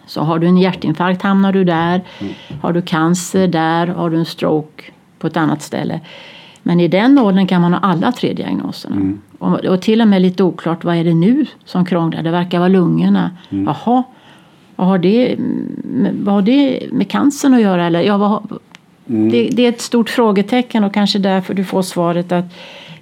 Så 0.08 0.22
har 0.22 0.40
du 0.40 0.48
en 0.48 0.58
hjärtinfarkt 0.58 1.22
hamnar 1.22 1.54
du 1.54 1.64
där. 1.64 2.04
Mm. 2.20 2.34
Har 2.62 2.74
du 2.74 2.82
cancer 2.82 3.48
där. 3.48 3.88
Har 3.88 4.10
du 4.10 4.18
en 4.18 4.26
stroke 4.26 4.84
på 5.20 5.28
ett 5.28 5.38
annat 5.38 5.62
ställe. 5.62 6.02
Men 6.68 6.80
i 6.80 6.88
den 6.88 7.20
åldern 7.20 7.48
kan 7.48 7.62
man 7.62 7.74
ha 7.74 7.80
alla 7.80 8.12
tre 8.12 8.34
diagnoserna. 8.34 8.96
Mm. 8.96 9.22
Och, 9.40 9.66
och, 9.66 9.82
till 9.82 10.02
och 10.02 10.08
med 10.08 10.22
lite 10.22 10.44
oklart 10.44 10.84
vad 10.84 10.96
är 10.96 11.04
det 11.04 11.14
nu 11.14 11.46
som 11.66 11.86
krånglar. 11.86 12.24
Det 12.24 12.32
verkar 12.32 12.60
vara 12.60 12.68
lungorna. 12.68 13.32
Mm. 13.50 13.66
Jaha, 13.66 14.04
vad 14.76 14.88
har 14.88 14.98
det, 14.98 15.36
vad 16.24 16.34
har 16.34 16.42
det 16.42 16.80
med 16.92 17.10
cancern 17.10 17.54
att 17.54 17.62
göra? 17.62 17.86
Eller, 17.86 18.02
ja, 18.02 18.18
vad, 18.18 18.60
mm. 19.10 19.32
det, 19.32 19.50
det, 19.52 19.66
är 19.66 19.70
ett 19.70 19.82
stort 19.82 20.10
frågetecken 20.10 20.84
och 20.84 20.94
kanske 20.94 21.20
därför 21.20 21.54
du 21.54 21.64
får 21.64 21.82
svaret 21.82 22.32
att 22.32 22.54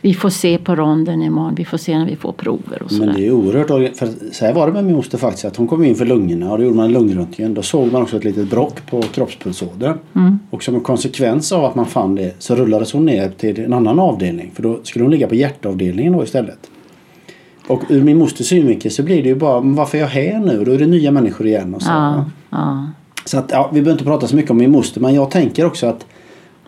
vi 0.04 0.13
får 0.13 0.30
se 0.30 0.58
på 0.58 0.76
ronden 0.76 1.22
imorgon, 1.22 1.56
vi 1.56 1.66
får 1.66 1.78
se 1.78 1.98
när 1.98 2.06
vi 2.06 2.16
får 2.16 2.32
prover 2.32 2.84
och 2.84 2.92
sådär. 2.92 3.06
Men 3.06 3.16
det 3.16 3.28
är 3.28 3.32
oerhört 3.32 3.98
för 3.98 4.32
Så 4.32 4.46
här 4.46 4.54
var 4.54 4.68
det 4.68 4.74
med 4.74 4.86
min 4.86 4.96
moster 4.96 5.18
faktiskt 5.18 5.46
att 5.46 5.56
hon 5.56 5.68
kom 5.68 5.84
in 5.84 5.96
för 5.96 6.06
lungorna 6.06 6.52
och 6.52 6.58
då 6.58 6.63
gjorde 6.63 6.76
man 6.76 6.86
en 6.86 6.94
lungröntgen. 6.94 7.54
Då 7.54 7.62
såg 7.62 7.92
man 7.92 8.02
också 8.02 8.18
ett 8.18 8.24
litet 8.24 8.50
brock 8.50 8.86
på 8.89 9.02
kroppspulsådern. 9.02 9.98
Mm. 10.16 10.39
Och 10.50 10.63
som 10.63 10.76
en 10.76 10.82
konsekvens 10.82 11.52
av 11.52 11.66
att 11.66 11.76
man 11.76 11.86
fann 11.86 12.16
det 12.16 12.36
så 12.39 12.56
rullades 12.56 12.94
hon 12.94 13.06
ner 13.06 13.30
till 13.30 13.60
en 13.60 13.74
annan 13.74 14.00
avdelning 14.00 14.52
för 14.54 14.63
då 14.63 14.80
skulle 14.84 15.06
hon 15.06 15.12
ligga 15.12 15.28
på 15.28 15.36
hjärtavdelningen 15.36 16.13
då 16.13 16.24
istället. 16.24 16.70
Och 17.68 17.82
ur 17.89 18.04
min 18.04 18.18
mosters 18.18 18.48
synvinkel 18.48 18.92
så 18.92 19.04
blir 19.04 19.24
det 19.24 19.30
ju 19.30 19.36
bara, 19.36 19.60
varför 19.60 19.98
är 19.98 20.02
jag 20.02 20.08
här 20.08 20.39
nu? 20.39 20.63
Då 20.63 20.72
är 20.72 20.78
det 20.78 20.88
nya 20.88 21.12
människor 21.12 21.48
igen. 21.48 21.76
Och 21.76 21.82
så, 21.82 21.89
ja, 21.89 22.26
ja. 22.50 22.88
så 23.26 23.39
att, 23.39 23.52
ja, 23.52 23.70
vi 23.74 23.82
behöver 23.82 23.92
inte 23.92 24.04
prata 24.04 24.28
så 24.28 24.36
mycket 24.36 24.52
om 24.52 24.58
min 24.58 24.72
moster 24.72 25.02
men 25.02 25.13
jag 25.13 25.32
tänker 25.32 25.66
också 25.66 25.88
att 25.88 26.06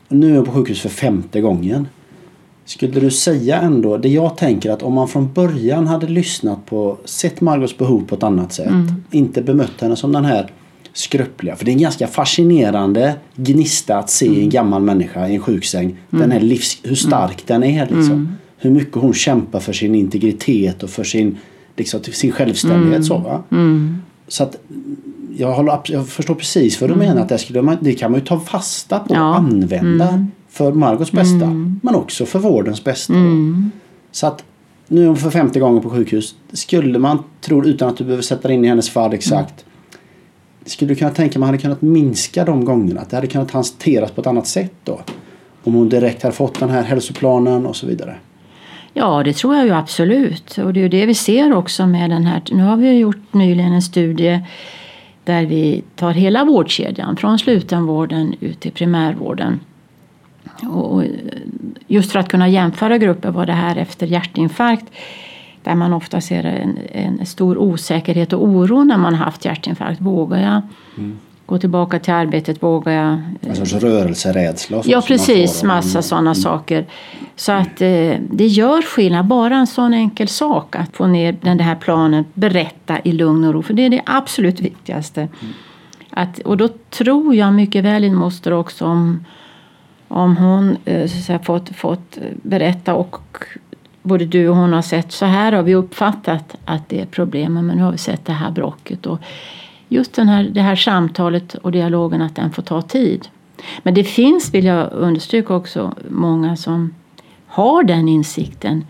nu 0.07 0.31
är 0.31 0.35
jag 0.35 0.45
på 0.45 0.51
sjukhus 0.51 0.81
för 0.81 0.89
femte 0.89 1.41
gången. 1.41 1.87
Skulle 2.65 2.99
du 2.99 3.11
säga 3.11 3.61
ändå, 3.61 3.97
det 3.97 4.09
jag 4.09 4.37
tänker 4.37 4.71
att 4.71 4.83
om 4.83 4.93
man 4.93 5.07
från 5.07 5.33
början 5.33 5.87
hade 5.87 6.07
lyssnat 6.07 6.65
på, 6.65 6.97
sett 7.05 7.41
Margots 7.41 7.77
behov 7.77 8.05
på 8.07 8.15
ett 8.15 8.23
annat 8.23 8.53
sätt, 8.53 8.67
mm. 8.67 9.03
inte 9.11 9.41
bemött 9.41 9.81
henne 9.81 9.95
som 9.95 10.11
den 10.11 10.25
här 10.25 10.51
skröpliga. 10.93 11.55
För 11.55 11.65
det 11.65 11.71
är 11.71 11.73
en 11.73 11.81
ganska 11.81 12.07
fascinerande 12.07 13.15
gnista 13.35 13.97
att 13.97 14.09
se 14.09 14.27
mm. 14.27 14.41
en 14.41 14.49
gammal 14.49 14.81
människa 14.81 15.27
i 15.27 15.35
en 15.35 15.41
sjuksäng. 15.41 15.85
Mm. 15.85 15.99
Den 16.09 16.31
här 16.31 16.39
livs, 16.39 16.77
hur 16.83 16.95
stark 16.95 17.49
mm. 17.49 17.61
den 17.61 17.71
är 17.71 17.81
liksom. 17.81 18.11
Mm. 18.11 18.27
Hur 18.57 18.71
mycket 18.71 18.95
hon 18.95 19.13
kämpar 19.13 19.59
för 19.59 19.73
sin 19.73 19.95
integritet 19.95 20.83
och 20.83 20.89
för 20.89 21.03
sin, 21.03 21.37
liksom, 21.77 22.03
sin 22.03 22.31
självständighet. 22.31 22.95
Mm. 22.95 23.03
Så, 23.03 23.17
va? 23.17 23.43
så 24.27 24.43
att 24.43 24.57
jag, 25.37 25.53
håller, 25.53 25.79
jag 25.85 26.07
förstår 26.07 26.35
precis 26.35 26.81
vad 26.81 26.89
du 26.89 26.95
menar. 26.95 27.21
Att 27.21 27.29
det, 27.29 27.37
skulle 27.37 27.61
man, 27.61 27.77
det 27.81 27.93
kan 27.93 28.11
man 28.11 28.19
ju 28.19 28.25
ta 28.25 28.39
fasta 28.39 28.99
på 28.99 29.09
och 29.09 29.15
ja. 29.15 29.35
använda 29.35 30.27
för 30.55 30.71
Margots 30.71 31.11
bästa 31.11 31.45
mm. 31.45 31.79
men 31.83 31.95
också 31.95 32.25
för 32.25 32.39
vårdens 32.39 32.83
bästa. 32.83 33.13
Mm. 33.13 33.71
Så 34.11 34.27
att 34.27 34.43
nu 34.87 35.15
för 35.15 35.29
femte 35.29 35.59
gången 35.59 35.83
på 35.83 35.89
sjukhus. 35.89 36.35
Skulle 36.51 36.99
man 36.99 37.23
tro, 37.41 37.65
utan 37.65 37.89
att 37.89 37.97
du 37.97 38.03
behöver 38.03 38.23
sätta 38.23 38.51
in 38.51 38.65
i 38.65 38.67
hennes 38.67 38.89
fall 38.89 39.13
exakt. 39.13 39.65
Mm. 39.65 39.99
Skulle 40.65 40.91
du 40.91 40.95
kunna 40.95 41.11
tänka 41.11 41.39
man 41.39 41.47
hade 41.47 41.57
kunnat 41.57 41.81
minska 41.81 42.45
de 42.45 42.65
gångerna? 42.65 43.01
Att 43.01 43.09
det 43.09 43.15
hade 43.15 43.27
kunnat 43.27 43.51
hanteras 43.51 44.11
på 44.11 44.21
ett 44.21 44.27
annat 44.27 44.47
sätt 44.47 44.73
då? 44.83 45.01
Om 45.63 45.73
hon 45.73 45.89
direkt 45.89 46.23
hade 46.23 46.35
fått 46.35 46.59
den 46.59 46.69
här 46.69 46.83
hälsoplanen 46.83 47.65
och 47.65 47.75
så 47.75 47.87
vidare. 47.87 48.15
Ja, 48.93 49.23
det 49.23 49.33
tror 49.33 49.55
jag 49.55 49.65
ju 49.65 49.71
absolut. 49.71 50.57
Och 50.57 50.73
det 50.73 50.79
är 50.79 50.81
ju 50.81 50.89
det 50.89 51.05
vi 51.05 51.13
ser 51.13 51.53
också 51.53 51.87
med 51.87 52.09
den 52.09 52.25
här. 52.25 52.41
Nu 52.51 52.63
har 52.63 52.77
vi 52.77 52.91
gjort 52.91 53.33
nyligen 53.33 53.73
en 53.73 53.81
studie 53.81 54.41
där 55.23 55.45
vi 55.45 55.83
tar 55.95 56.11
hela 56.11 56.45
vårdkedjan 56.45 57.17
från 57.17 57.39
slutenvården 57.39 58.35
ut 58.39 58.59
till 58.59 58.71
primärvården. 58.71 59.59
Och 60.67 61.03
just 61.87 62.11
för 62.11 62.19
att 62.19 62.29
kunna 62.29 62.47
jämföra 62.47 62.97
grupper 62.97 63.31
var 63.31 63.45
det 63.45 63.53
här 63.53 63.75
efter 63.75 64.07
hjärtinfarkt 64.07 64.85
där 65.65 65.75
man 65.75 65.93
ofta 65.93 66.21
ser 66.21 66.43
en, 66.43 66.79
en 66.91 67.25
stor 67.25 67.57
osäkerhet 67.57 68.33
och 68.33 68.43
oro 68.43 68.83
när 68.83 68.97
man 68.97 69.13
haft 69.15 69.45
hjärtinfarkt. 69.45 70.01
Vågar 70.01 70.37
jag 70.37 70.61
mm. 70.97 71.19
gå 71.45 71.57
tillbaka 71.57 71.99
till 71.99 72.13
arbetet? 72.13 72.63
Vågar 72.63 72.91
jag? 72.93 73.21
En 73.41 73.55
sorts 73.55 73.73
rörelserädsla? 73.73 74.81
Ja 74.85 75.01
precis, 75.01 75.63
massa 75.63 75.89
mm. 75.89 76.03
sådana 76.03 76.31
mm. 76.31 76.35
saker. 76.35 76.85
Så 77.35 77.51
att 77.51 77.81
eh, 77.81 78.13
det 78.29 78.47
gör 78.47 78.81
skillnad. 78.81 79.25
Bara 79.25 79.55
en 79.55 79.67
sån 79.67 79.93
enkel 79.93 80.27
sak 80.27 80.75
att 80.75 80.95
få 80.95 81.07
ner 81.07 81.35
den 81.41 81.59
här 81.59 81.75
planen, 81.75 82.25
berätta 82.33 82.99
i 83.03 83.11
lugn 83.11 83.43
och 83.43 83.53
ro. 83.53 83.61
För 83.61 83.73
det 83.73 83.85
är 83.85 83.89
det 83.89 84.01
absolut 84.05 84.59
viktigaste. 84.59 85.21
Mm. 85.21 85.53
Att, 86.09 86.39
och 86.39 86.57
då 86.57 86.67
tror 86.89 87.35
jag 87.35 87.53
mycket 87.53 87.83
väl 87.83 88.01
din 88.01 88.15
moster 88.15 88.53
också 88.53 88.85
om 88.85 89.25
om 90.07 90.37
hon 90.37 90.77
eh, 90.85 91.07
säga, 91.07 91.39
fått, 91.39 91.69
fått 91.69 92.17
berätta 92.43 92.93
och 92.93 93.37
både 94.05 94.25
du 94.25 94.49
och 94.49 94.55
hon 94.55 94.73
har 94.73 94.81
sett 94.81 95.11
så 95.11 95.25
här 95.25 95.51
har 95.51 95.63
vi 95.63 95.75
uppfattat 95.75 96.55
att 96.65 96.89
det 96.89 97.01
är 97.01 97.05
problemen 97.05 97.65
men 97.65 97.77
nu 97.77 97.83
har 97.83 97.91
vi 97.91 97.97
sett 97.97 98.25
det 98.25 98.33
här 98.33 98.51
brocket. 98.51 99.05
Och 99.05 99.19
just 99.89 100.13
den 100.13 100.27
här, 100.27 100.43
det 100.43 100.61
här 100.61 100.75
samtalet 100.75 101.55
och 101.55 101.71
dialogen 101.71 102.21
att 102.21 102.35
den 102.35 102.51
får 102.51 102.61
ta 102.61 102.81
tid. 102.81 103.27
Men 103.83 103.93
det 103.93 104.03
finns, 104.03 104.53
vill 104.53 104.65
jag 104.65 104.93
understryka 104.93 105.55
också, 105.55 105.93
många 106.09 106.55
som 106.55 106.93
har 107.47 107.83
den 107.83 108.07
insikten 108.07 108.85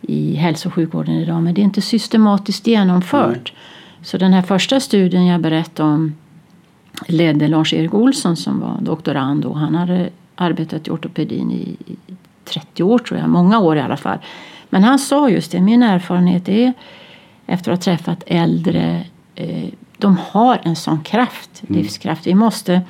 i 0.00 0.34
hälso 0.34 0.68
och 0.68 0.74
sjukvården 0.74 1.14
idag 1.14 1.42
men 1.42 1.54
det 1.54 1.60
är 1.60 1.64
inte 1.64 1.80
systematiskt 1.80 2.66
genomfört. 2.66 3.52
Mm. 3.52 4.04
Så 4.04 4.18
den 4.18 4.32
här 4.32 4.42
första 4.42 4.80
studien 4.80 5.26
jag 5.26 5.40
berättade 5.40 5.88
om 5.88 6.14
ledde 7.06 7.48
Lars-Erik 7.48 7.94
Olsson 7.94 8.36
som 8.36 8.60
var 8.60 8.78
doktorand 8.80 9.44
och 9.44 9.58
han 9.58 9.74
hade 9.74 10.10
arbetat 10.34 10.88
i 10.88 10.90
ortopedin 10.90 11.50
i 11.50 11.76
30 12.44 12.82
år 12.82 12.98
tror 12.98 13.20
jag, 13.20 13.28
många 13.28 13.58
år 13.58 13.76
i 13.76 13.80
alla 13.80 13.96
fall. 13.96 14.18
Men 14.70 14.84
han 14.84 14.98
sa 14.98 15.28
just 15.28 15.52
det, 15.52 15.60
min 15.60 15.82
erfarenhet 15.82 16.48
är 16.48 16.72
efter 17.46 17.72
att 17.72 17.84
ha 17.84 17.92
träffat 17.92 18.22
äldre, 18.26 19.04
eh, 19.34 19.68
de 19.98 20.16
har 20.30 20.60
en 20.62 20.76
sån 20.76 21.00
kraft, 21.00 21.62
mm. 21.68 21.82
livskraft. 21.82 22.26
Vi 22.26 22.34
måste, 22.34 22.80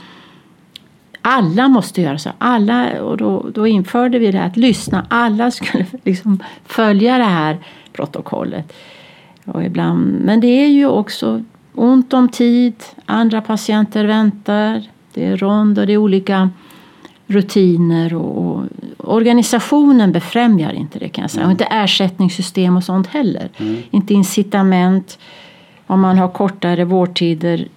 alla 1.22 1.68
måste 1.68 2.02
göra 2.02 2.18
så. 2.18 2.30
Alla, 2.38 3.02
och 3.02 3.16
då, 3.16 3.50
då 3.54 3.66
införde 3.66 4.18
vi 4.18 4.32
det 4.32 4.42
att 4.42 4.56
lyssna. 4.56 5.06
Alla 5.08 5.50
skulle 5.50 5.86
liksom 6.04 6.42
följa 6.64 7.18
det 7.18 7.24
här 7.24 7.58
protokollet. 7.92 8.72
Och 9.44 9.64
ibland, 9.64 10.20
men 10.20 10.40
det 10.40 10.46
är 10.46 10.68
ju 10.68 10.86
också 10.86 11.44
ont 11.74 12.12
om 12.12 12.28
tid, 12.28 12.74
andra 13.06 13.40
patienter 13.40 14.04
väntar, 14.04 14.82
det 15.14 15.26
är 15.26 15.36
rond 15.36 15.78
och 15.78 15.86
det 15.86 15.92
är 15.92 15.96
olika 15.96 16.50
rutiner 17.32 18.14
och, 18.14 18.46
och, 18.46 18.62
organisationen 18.98 20.12
befrämjar 20.12 20.72
inte 20.72 20.98
det 20.98 21.08
kan 21.08 21.22
jag 21.22 21.30
säga. 21.30 21.42
Mm. 21.42 21.48
Och 21.48 21.60
inte 21.60 21.74
ersättningssystem 21.74 22.76
och 22.76 22.84
sånt 22.84 23.06
heller. 23.06 23.48
Mm. 23.56 23.76
Inte 23.90 24.14
incitament. 24.14 25.18
Om 25.86 26.00
man 26.00 26.18
har 26.18 26.28
kortare 26.28 26.84
vårdtider, 26.84 27.68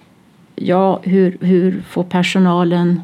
ja 0.54 1.00
hur, 1.02 1.38
hur 1.40 1.82
får 1.88 2.02
personalen 2.02 3.00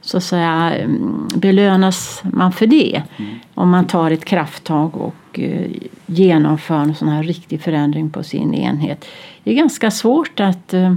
så 0.00 0.16
att 0.16 0.24
säga 0.24 0.74
mm, 0.74 1.28
belönas 1.34 2.22
man 2.32 2.52
för 2.52 2.66
det? 2.66 3.02
Mm. 3.16 3.34
Om 3.54 3.70
man 3.70 3.86
tar 3.86 4.10
ett 4.10 4.24
krafttag 4.24 4.96
och 4.96 5.38
uh, 5.38 5.66
genomför 6.06 6.74
en 6.74 6.94
sån 6.94 7.08
här 7.08 7.22
riktig 7.22 7.62
förändring 7.62 8.10
på 8.10 8.22
sin 8.22 8.54
enhet. 8.54 9.04
Det 9.44 9.50
är 9.50 9.54
ganska 9.54 9.90
svårt 9.90 10.40
att 10.40 10.74
uh, 10.74 10.94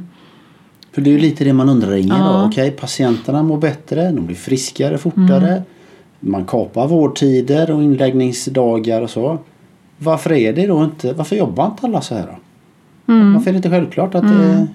för 0.91 1.01
det 1.01 1.09
är 1.09 1.11
ju 1.11 1.19
lite 1.19 1.43
det 1.43 1.53
man 1.53 1.69
undrar. 1.69 1.95
Ja. 1.95 2.45
Okej, 2.45 2.71
patienterna 2.71 3.43
mår 3.43 3.57
bättre, 3.57 4.11
de 4.11 4.25
blir 4.25 4.35
friskare 4.35 4.97
fortare. 4.97 5.51
Mm. 5.51 5.63
Man 6.19 6.45
kapar 6.45 6.87
vårdtider 6.87 7.71
och 7.71 7.83
inläggningsdagar 7.83 9.01
och 9.01 9.09
så. 9.09 9.37
Varför 9.97 10.31
är 10.31 10.53
det 10.53 10.67
då 10.67 10.83
inte, 10.83 11.13
varför 11.13 11.35
jobbar 11.35 11.65
inte 11.65 11.85
alla 11.85 12.01
så 12.01 12.15
här 12.15 12.27
då? 12.27 13.13
Mm. 13.13 13.33
Varför 13.33 13.49
är 13.49 13.53
det 13.53 13.57
inte 13.57 13.69
självklart 13.69 14.15
att 14.15 14.23
mm. 14.23 14.37
det 14.37 14.67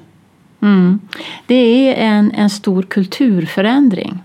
Mm. 0.60 1.00
Det 1.46 1.54
är 1.54 1.94
en, 1.94 2.30
en 2.30 2.50
stor 2.50 2.82
kulturförändring. 2.82 4.18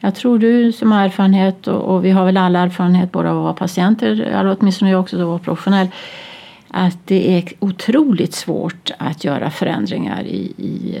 Jag 0.00 0.14
tror 0.14 0.38
du 0.38 0.72
som 0.72 0.92
har 0.92 1.04
erfarenhet 1.04 1.66
och, 1.66 1.94
och 1.94 2.04
vi 2.04 2.10
har 2.10 2.24
väl 2.24 2.36
alla 2.36 2.58
erfarenhet 2.58 3.12
både 3.12 3.30
av 3.30 3.36
att 3.36 3.42
vara 3.42 3.52
patienter, 3.52 4.20
eller 4.20 4.56
åtminstone 4.60 4.90
jag 4.90 5.00
också 5.00 5.16
som 5.16 5.28
var 5.28 5.38
professionell 5.38 5.88
att 6.74 6.98
det 7.04 7.36
är 7.36 7.44
otroligt 7.58 8.34
svårt 8.34 8.90
att 8.98 9.24
göra 9.24 9.50
förändringar 9.50 10.22
i, 10.24 10.52
i, 10.56 10.98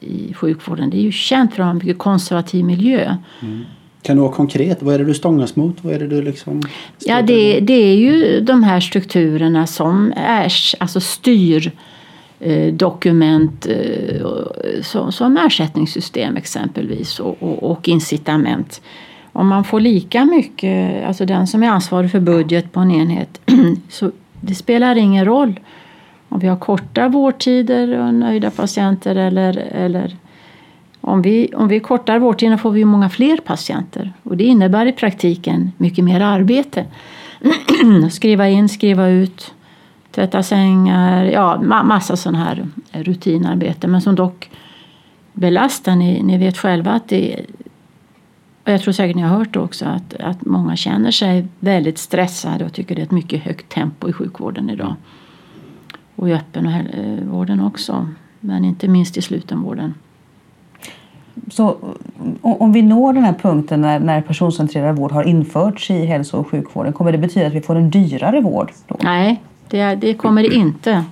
i 0.00 0.34
sjukvården. 0.34 0.90
Det 0.90 0.96
är 0.96 1.02
ju 1.02 1.12
känt 1.12 1.54
för 1.54 1.62
att 1.62 1.66
ha 1.66 1.70
en 1.70 1.78
mycket 1.78 1.98
konservativ 1.98 2.64
miljö. 2.64 3.16
Mm. 3.42 3.64
Kan 4.02 4.16
du 4.16 4.22
vara 4.22 4.32
konkret? 4.32 4.82
Vad 4.82 4.94
är 4.94 4.98
det 4.98 5.04
du 5.04 5.14
stångas 5.14 5.56
mot? 5.56 5.76
Vad 5.84 5.94
är 5.94 5.98
det 5.98 6.06
du 6.06 6.22
liksom 6.22 6.62
ja, 6.98 7.22
det, 7.22 7.60
det 7.60 7.72
är 7.72 7.94
ju 7.94 8.40
de 8.40 8.62
här 8.62 8.80
strukturerna 8.80 9.66
som 9.66 10.12
är, 10.16 10.52
alltså 10.78 11.00
styr 11.00 11.72
eh, 12.40 12.74
dokument 12.74 13.66
eh, 13.66 14.82
som, 14.82 15.12
som 15.12 15.36
ersättningssystem 15.36 16.36
exempelvis 16.36 17.20
och, 17.20 17.42
och, 17.42 17.70
och, 17.70 17.88
incitament. 17.88 18.82
Om 19.32 19.46
man 19.46 19.64
får 19.64 19.80
lika 19.80 20.24
mycket, 20.24 21.06
alltså 21.06 21.26
den 21.26 21.46
som 21.46 21.62
är 21.62 21.68
ansvarig 21.68 22.10
för 22.10 22.20
budget 22.20 22.72
på 22.72 22.80
en 22.80 22.90
enhet, 22.90 23.40
så 23.88 24.10
det 24.40 24.54
spelar 24.54 24.96
ingen 24.96 25.24
roll 25.24 25.60
om 26.28 26.38
vi 26.38 26.46
har 26.46 26.56
korta 26.56 27.08
vårdtider 27.08 27.98
och 27.98 28.14
nöjda 28.14 28.50
patienter 28.50 29.16
eller, 29.16 29.56
eller 29.56 30.16
om 31.00 31.22
vi, 31.22 31.52
om 31.54 31.68
vi 31.68 31.80
kortar 31.80 32.18
vårdtiderna 32.18 32.58
får 32.58 32.70
vi 32.70 32.84
många 32.84 33.08
fler 33.08 33.36
patienter 33.36 34.12
och 34.22 34.36
det 34.36 34.44
innebär 34.44 34.86
i 34.86 34.92
praktiken 34.92 35.72
mycket 35.76 36.04
mer 36.04 36.20
arbete. 36.20 36.84
skriva 38.10 38.48
in, 38.48 38.68
skriva 38.68 39.08
ut, 39.08 39.54
tvätta 40.10 40.42
sängar, 40.42 41.24
ja 41.24 41.60
massa 41.62 42.16
sådana 42.16 42.44
här 42.44 42.68
rutinarbete 42.92 43.86
men 43.86 44.00
som 44.00 44.14
dock 44.14 44.50
belastar. 45.32 45.96
Ni, 45.96 46.22
ni 46.22 46.38
vet 46.38 46.58
själva 46.58 46.90
att 46.90 47.08
det 47.08 47.40
och 48.70 48.74
jag 48.74 48.82
tror 48.82 48.92
säkert 48.92 49.16
ni 49.16 49.22
har 49.22 49.38
hört 49.38 49.56
också 49.56 49.84
att, 49.84 50.14
att 50.14 50.44
många 50.46 50.76
känner 50.76 51.10
sig 51.10 51.46
väldigt 51.60 51.98
stressade 51.98 52.64
och 52.64 52.72
tycker 52.72 52.94
det 52.94 53.00
är 53.00 53.04
ett 53.04 53.10
mycket 53.10 53.42
högt 53.42 53.68
tempo 53.68 54.08
i 54.08 54.12
sjukvården 54.12 54.70
idag. 54.70 54.94
Och 56.16 56.28
i 56.28 56.32
öppenvården 56.32 57.60
också, 57.60 58.08
men 58.40 58.64
inte 58.64 58.88
minst 58.88 59.16
i 59.16 59.22
slutenvården. 59.22 59.94
Så 61.50 61.76
om 62.42 62.72
vi 62.72 62.82
når 62.82 63.12
den 63.12 63.24
här 63.24 63.32
punkten 63.32 63.80
när, 63.80 64.00
när 64.00 64.20
personcentrerad 64.20 64.96
vård 64.96 65.12
har 65.12 65.24
införts 65.24 65.90
i 65.90 66.04
hälso 66.04 66.36
och 66.36 66.48
sjukvården, 66.48 66.92
kommer 66.92 67.12
det 67.12 67.18
betyda 67.18 67.46
att 67.46 67.52
vi 67.52 67.60
får 67.60 67.74
en 67.74 67.90
dyrare 67.90 68.40
vård? 68.40 68.72
Då? 68.86 68.96
Nej, 69.02 69.42
det, 69.68 69.94
det 69.94 70.14
kommer 70.14 70.42
det 70.42 70.54
inte. 70.54 71.04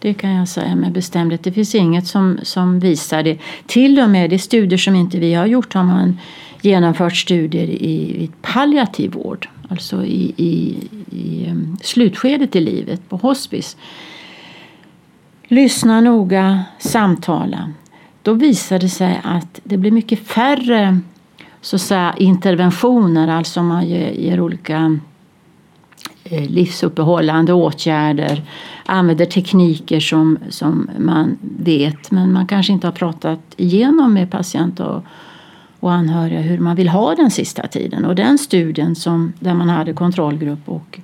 Det 0.00 0.14
kan 0.14 0.30
jag 0.30 0.48
säga 0.48 0.76
med 0.76 0.92
bestämdhet. 0.92 1.44
Det 1.44 1.52
finns 1.52 1.74
inget 1.74 2.06
som, 2.06 2.38
som 2.42 2.80
visar 2.80 3.22
det. 3.22 3.38
Till 3.66 4.00
och 4.00 4.10
med 4.10 4.32
i 4.32 4.38
studier 4.38 4.78
som 4.78 4.94
inte 4.94 5.18
vi 5.18 5.34
har 5.34 5.46
gjort 5.46 5.74
har 5.74 5.84
man 5.84 6.18
genomfört 6.62 7.16
studier 7.16 7.66
i, 7.66 8.24
i 8.24 8.30
palliativ 8.42 9.12
vård. 9.12 9.48
Alltså 9.68 10.04
i, 10.04 10.34
i, 10.36 10.76
i 11.10 11.46
ehm, 11.48 11.76
slutskedet 11.82 12.56
i 12.56 12.60
livet 12.60 13.08
på 13.08 13.16
hospice. 13.16 13.76
Lyssna 15.48 16.00
noga, 16.00 16.64
samtala. 16.78 17.72
Då 18.22 18.32
visar 18.32 18.78
det 18.78 18.88
sig 18.88 19.20
att 19.24 19.60
det 19.64 19.76
blir 19.76 19.90
mycket 19.90 20.26
färre 20.28 21.00
så 21.60 21.76
att 21.76 21.82
säga, 21.82 22.14
interventioner, 22.18 23.28
alltså 23.28 23.62
man 23.62 23.88
ger, 23.88 24.10
ger 24.10 24.40
olika 24.40 24.98
livsuppehållande 26.30 27.52
åtgärder, 27.52 28.42
använder 28.86 29.24
tekniker 29.24 30.00
som, 30.00 30.38
som 30.48 30.90
man 30.98 31.38
vet 31.58 32.10
men 32.10 32.32
man 32.32 32.46
kanske 32.46 32.72
inte 32.72 32.86
har 32.86 32.92
pratat 32.92 33.40
igenom 33.56 34.14
med 34.14 34.30
patient 34.30 34.80
och, 34.80 35.04
och 35.80 35.92
anhöriga 35.92 36.40
hur 36.40 36.58
man 36.58 36.76
vill 36.76 36.88
ha 36.88 37.14
den 37.14 37.30
sista 37.30 37.66
tiden. 37.66 38.04
Och 38.04 38.14
den 38.14 38.38
studien 38.38 38.94
som, 38.94 39.32
där 39.40 39.54
man 39.54 39.68
hade 39.68 39.92
kontrollgrupp 39.92 40.68
och 40.68 41.00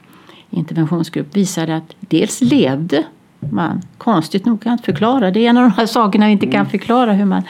interventionsgrupp 0.51 1.37
visade 1.37 1.77
att 1.77 1.95
dels 2.01 2.41
levde 2.41 3.05
man 3.41 3.83
konstigt 3.99 4.45
nog 4.45 4.63
kan 4.63 4.79
förklara. 4.79 5.31
Det 5.31 5.47
är 5.47 5.51
en 5.51 5.57
av 5.57 5.63
de 5.63 5.73
här 5.73 5.87
sakerna 5.87 6.27
vi 6.27 6.33
inte 6.33 6.47
kan 6.47 6.61
mm. 6.61 6.71
förklara. 6.71 7.13
hur 7.13 7.25
man... 7.25 7.43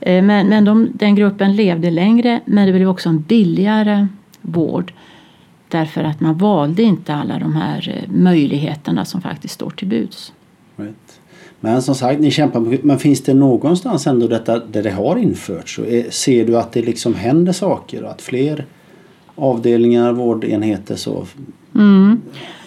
Eh, 0.00 0.22
men, 0.22 0.48
men 0.48 0.64
de, 0.64 0.88
den 0.94 1.14
gruppen 1.14 1.56
levde 1.56 1.90
längre 1.90 2.40
men 2.44 2.66
det 2.66 2.72
blev 2.72 2.88
också 2.88 3.08
en 3.08 3.20
billigare 3.20 4.06
vård. 4.40 4.92
Därför 5.72 6.04
att 6.04 6.20
man 6.20 6.38
valde 6.38 6.82
inte 6.82 7.14
alla 7.14 7.38
de 7.38 7.56
här 7.56 7.88
eh, 7.88 8.10
möjligheterna 8.14 9.04
som 9.04 9.20
faktiskt 9.20 9.54
står 9.54 9.70
till 9.70 9.88
buds. 9.88 10.32
Right. 10.76 11.20
Men 11.60 11.82
som 11.82 11.94
sagt, 11.94 12.20
ni 12.20 12.30
kämpar 12.30 12.78
Men 12.82 12.98
finns 12.98 13.22
det 13.22 13.34
någonstans 13.34 14.06
ändå 14.06 14.26
detta 14.26 14.58
där 14.58 14.82
det 14.82 14.90
har 14.90 15.16
införts? 15.16 15.78
Är, 15.78 16.10
ser 16.10 16.46
du 16.46 16.58
att 16.58 16.72
det 16.72 16.82
liksom 16.82 17.14
händer 17.14 17.52
saker 17.52 18.04
och 18.04 18.10
att 18.10 18.22
fler 18.22 18.66
avdelningar, 19.34 20.12
vårdenheter 20.12 20.96
så 20.96 21.26
mm. 21.74 22.22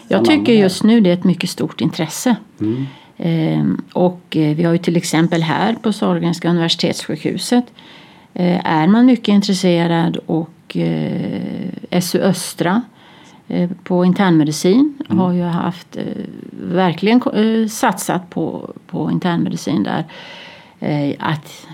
Jag 0.08 0.26
tycker 0.26 0.54
just 0.54 0.84
nu 0.84 1.02
det 1.02 1.10
är 1.10 1.14
ett 1.14 1.24
mycket 1.24 1.50
stort 1.50 1.82
intresse. 1.82 2.36
Mm. 2.60 2.86
Ehm, 3.18 3.82
och 3.94 4.38
eh, 4.38 4.56
vi 4.56 4.64
har 4.64 4.72
ju 4.72 4.78
till 4.78 4.98
exempel 4.98 5.42
här 5.42 5.74
på 5.74 5.94
Sahlgrenska 5.94 6.50
universitetssjukhuset 6.50 7.66
eh, 8.34 8.66
är 8.66 8.88
man 8.88 9.06
mycket 9.06 9.28
intresserad 9.28 10.18
och 10.26 10.78
eh, 10.78 12.00
SU 12.02 12.20
Östra 12.20 12.72
eh, 12.72 12.95
på 13.84 14.06
internmedicin 14.06 14.98
mm. 15.06 15.20
har 15.20 15.34
ju 15.34 15.44
haft 15.44 15.98
eh, 15.98 16.04
verkligen 16.52 17.22
eh, 17.22 17.68
satsat 17.68 18.30
på, 18.30 18.74
på 18.88 19.12
internmedicin 19.12 19.84
där 19.84 20.06
att 21.20 21.68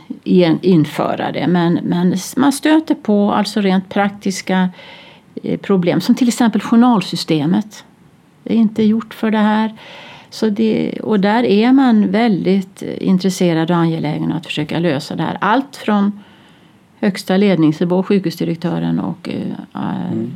införa 0.61 1.31
det. 1.31 1.47
Men, 1.47 1.79
men 1.83 2.15
man 2.37 2.51
stöter 2.51 2.95
på 2.95 3.31
alltså 3.31 3.61
rent 3.61 3.89
praktiska 3.89 4.69
problem 5.61 6.01
som 6.01 6.15
till 6.15 6.27
exempel 6.27 6.61
journalsystemet. 6.61 7.83
Det 8.43 8.53
är 8.53 8.57
inte 8.57 8.83
gjort 8.83 9.13
för 9.13 9.31
det 9.31 9.37
här. 9.37 9.77
Så 10.29 10.49
det, 10.49 10.99
och 11.03 11.19
där 11.19 11.43
är 11.43 11.71
man 11.71 12.11
väldigt 12.11 12.81
intresserad 12.81 13.71
och 13.71 13.77
angelägen 13.77 14.31
att 14.31 14.45
försöka 14.45 14.79
lösa 14.79 15.15
det 15.15 15.23
här. 15.23 15.37
Allt 15.41 15.75
från 15.75 16.19
högsta 17.01 17.37
ledningsnivå, 17.37 18.03
sjukhusdirektören 18.03 18.99
och 18.99 19.29
äh, 19.29 20.11
mm. 20.11 20.31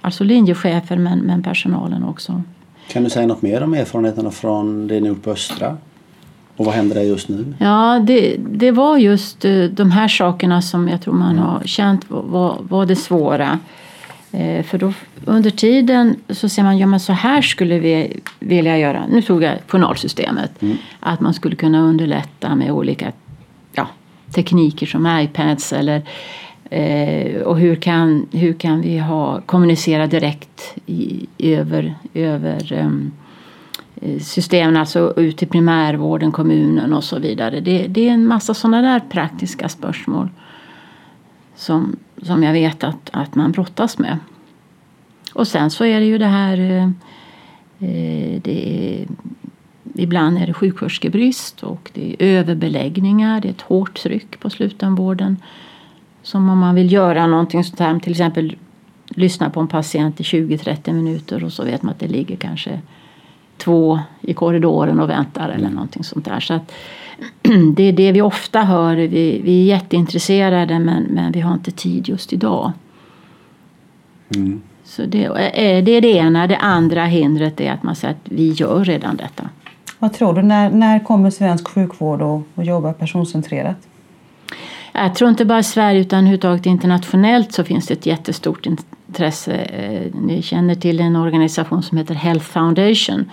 alltså 0.00 0.24
linjechefer 0.24 0.96
men, 0.96 1.18
men 1.18 1.42
personalen 1.42 2.04
också. 2.04 2.42
Kan 2.88 3.04
du 3.04 3.10
säga 3.10 3.26
något 3.26 3.42
mer 3.42 3.62
om 3.62 3.74
erfarenheterna 3.74 4.30
från 4.30 4.86
det 4.86 5.00
ni 5.00 5.08
gjort 5.08 5.22
på 5.22 5.30
Östra? 5.30 5.76
Och 6.56 6.64
vad 6.64 6.74
händer 6.74 6.94
där 6.94 7.02
just 7.02 7.28
nu? 7.28 7.54
Ja, 7.58 8.04
det, 8.06 8.36
det 8.38 8.70
var 8.70 8.96
just 8.96 9.44
eh, 9.44 9.64
de 9.64 9.90
här 9.90 10.08
sakerna 10.08 10.62
som 10.62 10.88
jag 10.88 11.00
tror 11.00 11.14
man 11.14 11.30
mm. 11.30 11.44
har 11.44 11.60
känt 11.64 12.04
var, 12.08 12.58
var 12.60 12.86
det 12.86 12.96
svåra. 12.96 13.58
Eh, 14.32 14.64
för 14.64 14.78
då, 14.78 14.92
under 15.24 15.50
tiden 15.50 16.16
så 16.28 16.48
ser 16.48 16.62
man, 16.62 16.78
ja 16.78 16.86
men 16.86 17.00
så 17.00 17.12
här 17.12 17.42
skulle 17.42 17.78
vi 17.78 18.20
vilja 18.40 18.78
göra. 18.78 19.06
Nu 19.08 19.22
tog 19.22 19.42
jag 19.42 19.58
journalsystemet. 19.66 20.62
Mm. 20.62 20.76
Att 21.00 21.20
man 21.20 21.34
skulle 21.34 21.56
kunna 21.56 21.80
underlätta 21.80 22.54
med 22.54 22.70
olika 22.70 23.12
tekniker 24.36 24.86
som 24.86 25.06
iPads 25.06 25.72
eller 25.72 26.02
eh, 26.70 27.42
och 27.42 27.58
hur 27.58 27.76
kan, 27.76 28.26
hur 28.32 28.52
kan 28.52 28.80
vi 28.80 28.98
ha, 28.98 29.40
kommunicera 29.40 30.06
direkt 30.06 30.74
i, 30.86 31.26
över, 31.38 31.94
över 32.14 32.72
um, 32.72 33.12
systemen, 34.20 34.76
alltså 34.76 35.14
ut 35.16 35.36
till 35.36 35.48
primärvården, 35.48 36.32
kommunen 36.32 36.92
och 36.92 37.04
så 37.04 37.18
vidare. 37.18 37.60
Det, 37.60 37.86
det 37.86 38.08
är 38.08 38.12
en 38.12 38.26
massa 38.26 38.54
sådana 38.54 38.82
där 38.82 39.00
praktiska 39.00 39.68
spörsmål 39.68 40.28
som, 41.54 41.96
som 42.22 42.42
jag 42.42 42.52
vet 42.52 42.84
att, 42.84 43.10
att 43.12 43.34
man 43.34 43.52
brottas 43.52 43.98
med. 43.98 44.18
Och 45.34 45.48
sen 45.48 45.70
så 45.70 45.84
är 45.84 46.00
det 46.00 46.06
ju 46.06 46.18
det 46.18 46.26
här 46.26 46.60
eh, 46.60 46.84
eh 47.88 48.40
det 48.42 48.68
är, 48.68 49.06
Ibland 49.98 50.38
är 50.38 50.46
det 50.46 50.54
sjuksköterskebrist 50.54 51.62
och 51.62 51.90
det 51.94 52.10
är 52.10 52.16
överbeläggningar, 52.38 53.40
det 53.40 53.48
är 53.48 53.52
ett 53.52 53.60
hårt 53.60 53.94
tryck 53.98 54.40
på 54.40 54.50
slutenvården. 54.50 55.36
Som 56.22 56.48
om 56.48 56.58
man 56.58 56.74
vill 56.74 56.92
göra 56.92 57.26
någonting 57.26 57.64
sånt 57.64 57.80
här, 57.80 57.98
till 57.98 58.12
exempel 58.12 58.56
lyssna 59.08 59.50
på 59.50 59.60
en 59.60 59.68
patient 59.68 60.20
i 60.20 60.22
20-30 60.22 60.92
minuter 60.92 61.44
och 61.44 61.52
så 61.52 61.64
vet 61.64 61.82
man 61.82 61.92
att 61.92 62.00
det 62.00 62.08
ligger 62.08 62.36
kanske 62.36 62.80
två 63.56 64.00
i 64.20 64.34
korridoren 64.34 65.00
och 65.00 65.10
väntar 65.10 65.48
eller 65.48 65.70
någonting 65.70 66.04
sånt 66.04 66.24
där. 66.24 66.40
Så 66.40 66.54
att, 66.54 66.72
det 67.76 67.82
är 67.82 67.92
det 67.92 68.12
vi 68.12 68.22
ofta 68.22 68.62
hör. 68.62 68.96
Vi, 68.96 69.40
vi 69.44 69.62
är 69.62 69.64
jätteintresserade 69.64 70.78
men, 70.78 71.02
men 71.02 71.32
vi 71.32 71.40
har 71.40 71.52
inte 71.52 71.70
tid 71.70 72.08
just 72.08 72.32
idag. 72.32 72.72
Mm. 74.36 74.60
Så 74.84 75.02
det, 75.02 75.24
eh, 75.24 75.84
det 75.84 75.92
är 75.92 76.00
det 76.00 76.12
ena. 76.12 76.46
Det 76.46 76.56
andra 76.56 77.04
hindret 77.04 77.60
är 77.60 77.72
att 77.72 77.82
man 77.82 77.96
säger 77.96 78.14
att 78.14 78.20
vi 78.24 78.52
gör 78.52 78.84
redan 78.84 79.16
detta. 79.16 79.48
Vad 79.98 80.12
tror 80.12 80.34
du? 80.34 80.42
När, 80.42 80.70
när 80.70 81.04
kommer 81.04 81.30
svensk 81.30 81.68
sjukvård 81.68 82.22
att, 82.22 82.42
att 82.54 82.66
jobba 82.66 82.92
personcentrerat? 82.92 83.76
Jag 84.92 85.14
tror 85.14 85.30
inte 85.30 85.44
bara 85.44 85.58
i 85.58 85.64
Sverige 85.64 86.00
utan 86.00 86.18
överhuvudtaget 86.18 86.66
internationellt 86.66 87.52
så 87.52 87.64
finns 87.64 87.86
det 87.86 87.94
ett 87.94 88.06
jättestort 88.06 88.66
intresse. 88.66 89.54
Eh, 89.54 90.20
ni 90.20 90.42
känner 90.42 90.74
till 90.74 91.00
en 91.00 91.16
organisation 91.16 91.82
som 91.82 91.98
heter 91.98 92.14
Health 92.14 92.46
Foundation 92.46 93.30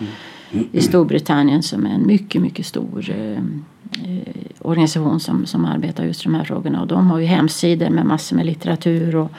mm. 0.52 0.68
i 0.72 0.82
Storbritannien 0.82 1.64
som 1.64 1.86
är 1.86 1.90
en 1.90 2.08
mycket, 2.08 2.42
mycket 2.42 2.66
stor 2.66 3.10
eh, 3.10 3.32
eh 3.32 4.34
organisation 4.60 5.20
som, 5.20 5.46
som 5.46 5.66
arbetar 5.66 6.04
just 6.04 6.24
de 6.24 6.36
här 6.36 6.44
frågorna. 6.44 6.82
Och 6.82 6.88
de 6.88 7.08
har 7.08 7.20
ju 7.20 7.26
hemsidor 7.26 7.90
med 7.90 8.06
massor 8.06 8.36
med 8.36 8.46
litteratur 8.46 9.16
och 9.16 9.32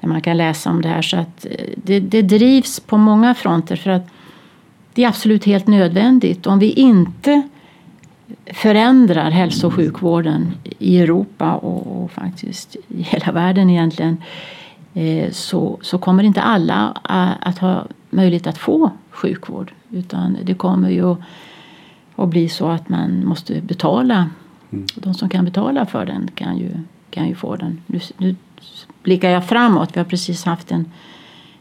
där 0.00 0.08
man 0.08 0.20
kan 0.20 0.36
läsa 0.36 0.70
om 0.70 0.82
det 0.82 0.88
här. 0.88 1.02
Så 1.02 1.16
att 1.16 1.46
eh, 1.50 1.66
det, 1.76 2.00
det 2.00 2.22
drivs 2.22 2.80
på 2.80 2.96
många 2.96 3.34
fronter 3.34 3.76
för 3.76 3.90
att 3.90 4.08
det 4.96 5.04
är 5.04 5.08
absolut 5.08 5.44
helt 5.44 5.66
nödvändigt. 5.66 6.46
Om 6.46 6.58
vi 6.58 6.70
inte 6.70 7.42
förändrar 8.46 9.30
hälso 9.30 9.66
och 9.66 9.74
sjukvården 9.74 10.54
i 10.78 10.98
Europa 10.98 11.54
och, 11.54 12.02
och 12.02 12.10
faktiskt 12.10 12.76
i 12.88 13.02
hela 13.02 13.32
världen 13.32 13.70
egentligen 13.70 14.22
eh, 14.94 15.30
så, 15.30 15.78
så 15.82 15.98
kommer 15.98 16.22
inte 16.22 16.42
alla 16.42 16.98
att 17.40 17.58
ha 17.58 17.84
möjlighet 18.10 18.46
att 18.46 18.58
få 18.58 18.90
sjukvård. 19.10 19.72
Utan 19.90 20.36
det 20.42 20.54
kommer 20.54 20.90
ju 20.90 21.16
att 22.16 22.28
bli 22.28 22.48
så 22.48 22.68
att 22.68 22.88
man 22.88 23.26
måste 23.26 23.60
betala. 23.60 24.30
Mm. 24.70 24.86
De 24.94 25.14
som 25.14 25.28
kan 25.28 25.44
betala 25.44 25.86
för 25.86 26.06
den 26.06 26.30
kan 26.34 26.58
ju, 26.58 26.70
kan 27.10 27.28
ju 27.28 27.34
få 27.34 27.56
den. 27.56 27.82
Nu, 27.86 28.00
nu 28.18 28.36
blickar 29.02 29.30
jag 29.30 29.48
framåt. 29.48 29.90
Vi 29.92 30.00
har 30.00 30.04
precis 30.04 30.44
haft 30.44 30.72
en, 30.72 30.92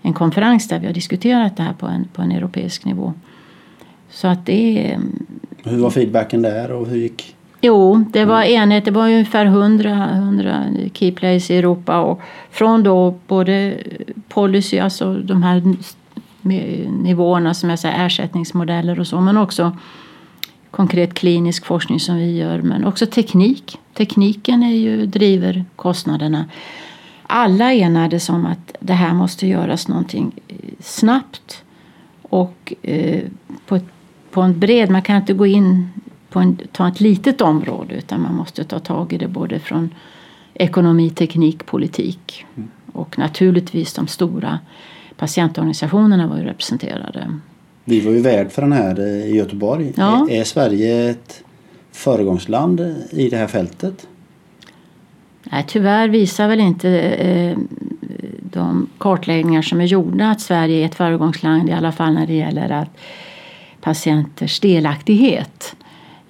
en 0.06 0.14
konferens 0.14 0.68
där 0.68 0.80
vi 0.80 0.86
har 0.86 0.94
diskuterat 0.94 1.58
det 1.58 1.64
här 1.64 1.74
på 1.74 1.86
en, 1.86 2.08
på 2.14 2.22
en 2.22 2.32
europeisk 2.32 2.86
nivå. 2.86 3.14
Så 4.10 4.28
att 4.28 4.46
det 4.46 4.92
är... 4.92 5.00
Hur 5.64 5.78
var 5.78 5.90
feedbacken 5.90 6.42
där 6.42 6.72
och 6.72 6.88
hur 6.88 6.98
gick? 6.98 7.36
Jo, 7.62 8.06
det 8.12 8.26
var 8.26 8.44
enhet. 8.44 8.86
Det 8.86 8.92
var 8.92 9.06
ungefär 9.06 9.46
100, 9.46 10.10
100 10.10 10.64
key 10.94 11.12
players 11.12 11.52
i 11.52 11.58
Europa 11.58 12.00
och 12.00 12.22
från 12.52 12.84
då 12.84 13.16
både 13.28 13.78
policy, 14.30 14.80
alltså 14.80 15.14
de 15.14 15.44
här 15.44 15.76
nivåerna 17.04 17.54
som 17.54 17.70
jag 17.70 17.80
säger, 17.80 18.06
ersättningsmodeller 18.06 19.00
och 19.00 19.08
så, 19.08 19.22
men 19.22 19.38
också 19.38 19.78
konkret 20.72 21.14
klinisk 21.14 21.66
forskning 21.66 22.00
som 22.00 22.16
vi 22.16 22.38
gör, 22.38 22.62
men 22.62 22.86
också 22.86 23.06
teknik. 23.06 23.78
Tekniken 23.94 24.64
är 24.64 24.76
ju, 24.76 25.06
driver 25.06 25.66
kostnaderna. 25.76 26.46
Alla 27.28 27.74
enades 27.74 28.30
om 28.30 28.46
att 28.46 28.76
det 28.80 28.94
här 28.94 29.14
måste 29.14 29.48
göras 29.48 29.88
någonting 29.88 30.32
snabbt 30.80 31.64
och 32.22 32.74
eh, 32.82 33.24
på, 33.68 33.80
på 34.32 34.42
en 34.42 34.60
bred, 34.60 34.90
man 34.90 35.02
kan 35.02 35.16
inte 35.16 35.34
gå 35.34 35.46
in 35.46 35.90
på 36.30 36.40
en, 36.40 36.58
ta 36.72 36.88
ett 36.88 37.00
litet 37.00 37.42
område 37.42 37.96
utan 37.96 38.22
man 38.22 38.36
måste 38.36 38.64
ta 38.64 38.80
tag 38.80 39.14
i 39.14 39.18
det 39.18 39.28
både 39.28 39.60
från 39.60 39.90
ekonomi, 40.54 41.10
teknik, 41.10 41.66
politik 41.66 42.46
mm. 42.56 42.70
och 42.94 43.18
naturligtvis 43.18 43.94
de 43.94 44.08
stora 44.08 44.60
patientorganisationerna 45.18 46.28
var 46.28 46.38
ju 46.38 46.44
representerade. 46.44 47.40
Vi 47.84 48.00
var 48.00 48.12
ju 48.12 48.20
värd 48.20 48.52
för 48.52 48.62
den 48.62 48.72
här 48.72 49.00
eh, 49.00 49.26
i 49.26 49.36
Göteborg. 49.36 49.94
Ja. 49.96 50.28
Är, 50.30 50.40
är 50.40 50.44
Sverige 50.44 51.10
ett 51.10 51.44
föregångsland 51.92 52.80
i 53.10 53.30
det 53.30 53.38
här 53.38 53.48
fältet? 53.48 54.08
Nej, 55.52 55.64
tyvärr 55.68 56.08
visar 56.08 56.48
väl 56.48 56.60
inte 56.60 56.90
eh, 57.00 57.58
de 58.42 58.90
kartläggningar 58.98 59.62
som 59.62 59.82
är 59.82 59.86
gjorda 59.86 60.30
att 60.30 60.42
Sverige 60.42 60.82
är 60.82 60.86
ett 60.86 60.96
föregångsland 60.96 61.70
i 61.70 61.74
alla 61.74 61.92
fall 61.92 62.14
när 62.14 62.28
det 62.28 62.34
gäller 62.34 62.70
att 62.70 62.98
patienters 63.82 64.60
delaktighet. 64.60 65.76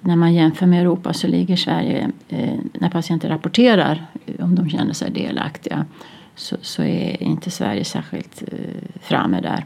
När 0.00 0.16
man 0.16 0.34
jämför 0.34 0.66
med 0.66 0.80
Europa 0.80 1.12
så 1.12 1.26
ligger 1.26 1.56
Sverige, 1.56 2.10
eh, 2.28 2.54
när 2.72 2.90
patienter 2.90 3.28
rapporterar 3.28 4.06
om 4.40 4.54
de 4.54 4.70
känner 4.70 4.92
sig 4.92 5.10
delaktiga, 5.10 5.84
så, 6.34 6.56
så 6.62 6.82
är 6.82 7.22
inte 7.22 7.50
Sverige 7.50 7.84
särskilt 7.84 8.42
eh, 8.42 8.98
framme 9.00 9.40
där. 9.40 9.64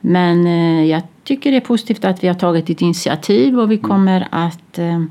Men 0.00 0.46
eh, 0.46 0.84
jag 0.84 1.02
tycker 1.24 1.50
det 1.50 1.56
är 1.56 1.60
positivt 1.60 2.04
att 2.04 2.24
vi 2.24 2.28
har 2.28 2.34
tagit 2.34 2.70
ett 2.70 2.82
initiativ 2.82 3.60
och 3.60 3.70
vi 3.70 3.76
mm. 3.76 3.88
kommer 3.88 4.28
att 4.30 4.78
eh, 4.78 5.04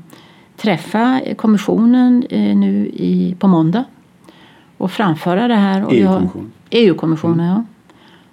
träffa 0.56 1.20
kommissionen 1.36 2.24
eh, 2.30 2.56
nu 2.56 2.86
i, 2.86 3.36
på 3.38 3.48
måndag 3.48 3.84
och 4.78 4.90
framföra 4.90 5.48
det 5.48 5.54
här. 5.54 5.86
EU-kommissionen? 5.90 6.52
EU-kommissionen, 6.70 7.40
mm. 7.40 7.52
ja. 7.52 7.64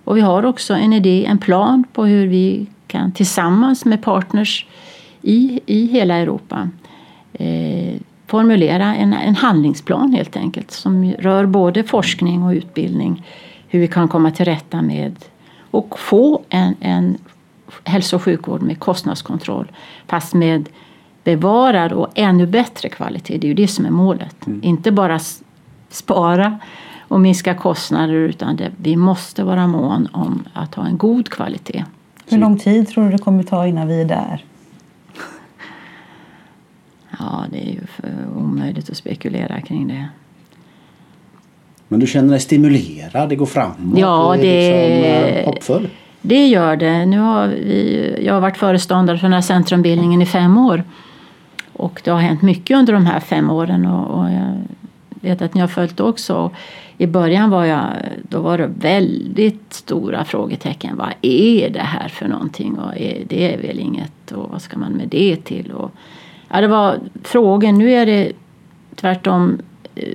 Och 0.03 0.17
vi 0.17 0.21
har 0.21 0.45
också 0.45 0.73
en 0.73 0.93
idé, 0.93 1.25
en 1.25 1.37
plan 1.37 1.83
på 1.93 2.05
hur 2.05 2.27
vi 2.27 2.67
kan 2.87 3.11
tillsammans 3.11 3.85
med 3.85 4.01
partners 4.01 4.65
i, 5.21 5.59
i 5.65 5.85
hela 5.85 6.15
Europa 6.15 6.69
eh, 7.33 7.95
formulera 8.27 8.95
en, 8.95 9.13
en 9.13 9.35
handlingsplan 9.35 10.13
helt 10.13 10.35
enkelt 10.35 10.71
som 10.71 11.11
rör 11.11 11.45
både 11.45 11.83
forskning 11.83 12.43
och 12.43 12.51
utbildning. 12.51 13.25
Hur 13.67 13.79
vi 13.79 13.87
kan 13.87 14.07
komma 14.07 14.31
till 14.31 14.45
rätta 14.45 14.81
med 14.81 15.15
och 15.71 15.99
få 15.99 16.41
en, 16.49 16.75
en 16.79 17.17
hälso 17.83 18.15
och 18.15 18.23
sjukvård 18.23 18.61
med 18.61 18.79
kostnadskontroll 18.79 19.71
fast 20.07 20.33
med 20.33 20.69
bevarad 21.23 21.91
och 21.91 22.07
ännu 22.15 22.47
bättre 22.47 22.89
kvalitet. 22.89 23.37
Det 23.37 23.47
är 23.47 23.49
ju 23.49 23.53
det 23.53 23.67
som 23.67 23.85
är 23.85 23.89
målet. 23.89 24.47
Mm. 24.47 24.59
Inte 24.63 24.91
bara 24.91 25.19
spara 25.89 26.59
och 27.07 27.19
minska 27.19 27.55
kostnader 27.55 28.13
utan 28.13 28.55
det, 28.55 28.71
vi 28.77 28.95
måste 28.95 29.43
vara 29.43 29.67
mån 29.67 30.07
om 30.11 30.43
att 30.53 30.75
ha 30.75 30.85
en 30.85 30.97
god 30.97 31.29
kvalitet. 31.29 31.85
Hur 32.29 32.37
lång 32.37 32.59
tid 32.59 32.87
tror 32.87 33.05
du 33.05 33.11
det 33.11 33.17
kommer 33.17 33.43
ta 33.43 33.67
innan 33.67 33.87
vi 33.87 34.01
är 34.01 34.05
där? 34.05 34.43
Ja, 37.19 37.45
det 37.51 37.67
är 37.67 37.71
ju 37.71 37.81
för 37.87 38.11
omöjligt 38.37 38.89
att 38.89 38.97
spekulera 38.97 39.61
kring 39.61 39.87
det. 39.87 40.07
Men 41.87 41.99
du 41.99 42.07
känner 42.07 42.29
dig 42.29 42.39
stimulerad, 42.39 43.29
det 43.29 43.35
går 43.35 43.45
framåt? 43.45 43.99
Ja, 43.99 44.35
det 44.39 44.71
är 44.71 45.27
liksom, 45.27 45.39
uh, 45.39 45.45
hoppfull? 45.45 45.89
Det 46.21 46.47
gör 46.47 46.75
det. 46.75 47.05
Nu 47.05 47.19
har 47.19 47.47
vi, 47.47 48.19
jag 48.25 48.33
har 48.33 48.41
varit 48.41 48.57
föreståndare 48.57 49.17
för 49.17 49.25
den 49.25 49.33
här 49.33 49.41
centrumbildningen 49.41 50.21
i 50.21 50.25
fem 50.25 50.57
år. 50.57 50.83
Och 51.73 52.01
det 52.03 52.11
har 52.11 52.19
hänt 52.19 52.41
mycket 52.41 52.77
under 52.77 52.93
de 52.93 53.05
här 53.05 53.19
fem 53.19 53.49
åren 53.49 53.85
och, 53.85 54.19
och 54.19 54.31
jag 54.31 54.61
vet 55.21 55.41
att 55.41 55.53
ni 55.53 55.61
har 55.61 55.67
följt 55.67 55.99
också. 55.99 56.51
I 56.97 57.07
början 57.07 57.49
var, 57.49 57.65
jag, 57.65 57.87
då 58.29 58.41
var 58.41 58.57
det 58.57 58.67
väldigt 58.67 59.73
stora 59.73 60.25
frågetecken. 60.25 60.97
Vad 60.97 61.13
är 61.21 61.69
det 61.69 61.79
här 61.79 62.07
för 62.07 62.27
någonting? 62.27 62.79
Och 62.79 62.97
är, 62.97 63.23
det 63.27 63.53
är 63.53 63.61
väl 63.61 63.79
inget 63.79 64.31
och 64.31 64.49
vad 64.49 64.61
ska 64.61 64.77
man 64.77 64.91
med 64.91 65.07
det 65.07 65.35
till? 65.35 65.71
Och, 65.71 65.91
ja, 66.49 66.61
det 66.61 66.67
var 66.67 66.99
frågor. 67.23 67.71
Nu 67.71 67.91
är 67.91 68.05
det 68.05 68.31
tvärtom. 68.95 69.59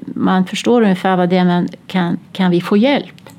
Man 0.07 0.45
förstår 0.45 0.83
ungefär 0.83 1.17
vad 1.17 1.29
det 1.29 1.37
är 1.37 1.45
men 1.45 1.69
kan, 1.87 2.19
kan 2.33 2.51
vi 2.51 2.61
få 2.61 2.77
hjälp? 2.77 3.31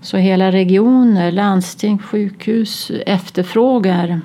Så 0.00 0.16
hela 0.16 0.52
regioner, 0.52 1.32
landsting, 1.32 1.98
sjukhus 1.98 2.90
efterfrågar 3.06 4.20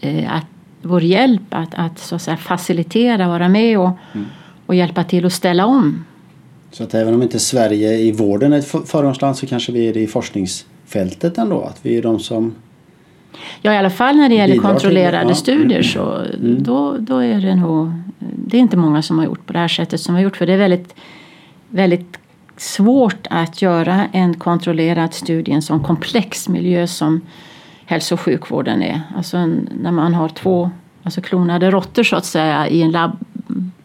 eh, 0.00 0.34
att 0.34 0.46
vår 0.84 1.02
hjälp 1.02 1.42
att, 1.50 1.74
att, 1.74 1.98
så 1.98 2.14
att 2.14 2.22
säga, 2.22 2.36
facilitera, 2.36 3.28
vara 3.28 3.48
med 3.48 3.78
och, 3.78 3.90
mm. 4.12 4.26
och 4.66 4.74
hjälpa 4.74 5.04
till 5.04 5.26
att 5.26 5.32
ställa 5.32 5.66
om. 5.66 6.04
Så 6.70 6.84
att 6.84 6.94
även 6.94 7.14
om 7.14 7.22
inte 7.22 7.38
Sverige 7.38 7.98
i 7.98 8.12
vården 8.12 8.52
är 8.52 8.58
ett 8.58 8.88
föregångsland 8.88 9.36
så 9.36 9.46
kanske 9.46 9.72
vi 9.72 9.88
är 9.88 9.94
det 9.94 10.00
i 10.00 10.06
forskningsfältet 10.06 11.38
ändå? 11.38 11.60
Att 11.60 11.78
vi 11.82 11.98
är 11.98 12.02
de 12.02 12.20
som 12.20 12.54
Ja, 13.62 13.74
i 13.74 13.76
alla 13.76 13.90
fall 13.90 14.16
när 14.16 14.28
det 14.28 14.34
gäller 14.34 14.56
kontrollerade 14.56 15.28
ja. 15.28 15.34
studier 15.34 15.82
så 15.82 16.16
mm. 16.16 16.62
då, 16.62 16.96
då 16.98 17.18
är 17.18 17.40
det 17.40 17.54
nog... 17.54 17.92
Det 18.18 18.56
är 18.56 18.60
inte 18.60 18.76
många 18.76 19.02
som 19.02 19.18
har 19.18 19.24
gjort 19.24 19.46
på 19.46 19.52
det 19.52 19.58
här 19.58 19.68
sättet 19.68 20.00
som 20.00 20.14
har 20.14 20.22
gjort 20.22 20.36
för 20.36 20.46
det 20.46 20.52
är 20.52 20.58
väldigt, 20.58 20.94
väldigt 21.68 22.18
svårt 22.56 23.26
att 23.30 23.62
göra 23.62 24.06
en 24.12 24.34
kontrollerad 24.34 25.14
studie 25.14 25.50
i 25.50 25.54
en 25.54 25.62
sån 25.62 25.82
komplex 25.82 26.48
miljö 26.48 26.86
som 26.86 27.20
hälso 27.86 28.14
och 28.14 28.20
sjukvården 28.20 28.82
är. 28.82 29.00
Alltså 29.16 29.36
en, 29.36 29.68
när 29.80 29.90
man 29.90 30.14
har 30.14 30.28
två 30.28 30.70
alltså 31.02 31.20
klonade 31.20 31.70
råttor 31.70 32.02
så 32.02 32.16
att 32.16 32.24
säga 32.24 32.68
i 32.68 32.82
en 32.82 32.90
labb, 32.90 33.18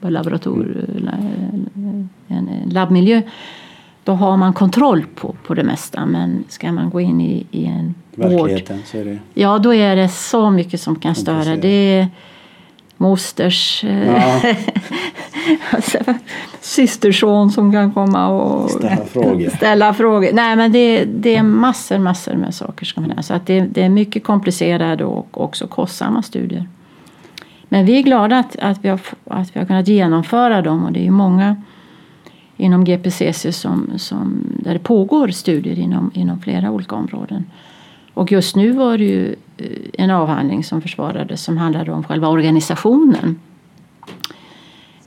laborator, 0.02 0.86
en 2.28 2.50
labbmiljö. 2.66 3.22
Då 4.04 4.14
har 4.14 4.38
man 4.38 4.54
kontroll 4.54 5.06
på, 5.16 5.36
på 5.48 5.54
det 5.54 5.64
mesta 5.64 6.06
men 6.06 6.44
ska 6.48 6.72
man 6.72 6.90
gå 6.90 7.02
in 7.02 7.22
i, 7.22 7.46
i 7.52 7.66
en 7.66 7.96
vård, 8.16 8.50
det... 8.50 9.20
Ja, 9.34 9.60
då 9.60 9.74
är 9.74 9.96
det 9.96 10.10
så 10.10 10.50
mycket 10.50 10.82
som 10.82 10.96
kan 10.96 11.16
störa. 11.16 11.56
Det 11.56 11.68
är 11.68 12.08
mosters 12.98 13.84
ja. 13.84 14.42
systerson 16.62 17.52
som 17.52 17.72
kan 17.72 17.94
komma 17.94 18.28
och 18.28 18.72
ställa 18.72 19.06
frågor. 19.06 19.50
Ställa 19.56 19.94
frågor. 19.94 20.30
Nej, 20.34 20.56
men 20.56 20.72
det, 20.72 21.06
det 21.06 21.36
är 21.36 21.44
massor, 21.44 21.98
massor 21.98 22.34
med 22.34 22.56
saker. 22.56 22.86
Ska 22.86 23.02
man 23.02 23.24
Så 23.24 23.34
att 23.34 23.46
det, 23.46 23.60
det 23.60 23.84
är 23.84 23.90
mycket 23.90 24.24
komplicerade 24.24 25.06
och 25.06 25.42
också 25.42 25.68
kostsamma 25.68 26.22
studier. 26.22 26.68
Men 27.70 27.86
vi 27.86 27.98
är 27.98 28.02
glada 28.02 28.40
att, 28.40 28.56
att, 28.60 28.86
vi 28.86 28.90
har, 28.90 29.00
att 29.26 29.56
vi 29.56 29.60
har 29.60 29.68
kunnat 29.68 29.88
genomföra 29.88 30.62
dem 30.62 30.86
och 30.86 30.92
det 30.92 31.08
är 31.08 31.12
många 31.12 31.56
inom 32.58 32.84
GPCC 32.84 33.46
som, 33.52 33.92
som, 33.98 34.44
där 34.64 34.74
det 34.74 34.80
pågår 34.80 35.28
studier 35.28 35.80
inom, 35.80 36.12
inom 36.14 36.42
flera 36.42 36.72
olika 36.72 36.96
områden. 36.96 37.46
Och 38.14 38.32
just 38.32 38.56
nu 38.56 38.72
var 38.72 38.98
det 38.98 39.04
ju 39.04 39.36
eh, 39.58 39.66
en 39.94 40.12
avhandling 40.12 40.64
som 40.64 40.82
försvarades 40.82 41.44
som 41.44 41.58
handlade 41.58 41.92
om 41.92 42.04
själva 42.04 42.28
organisationen. 42.28 43.40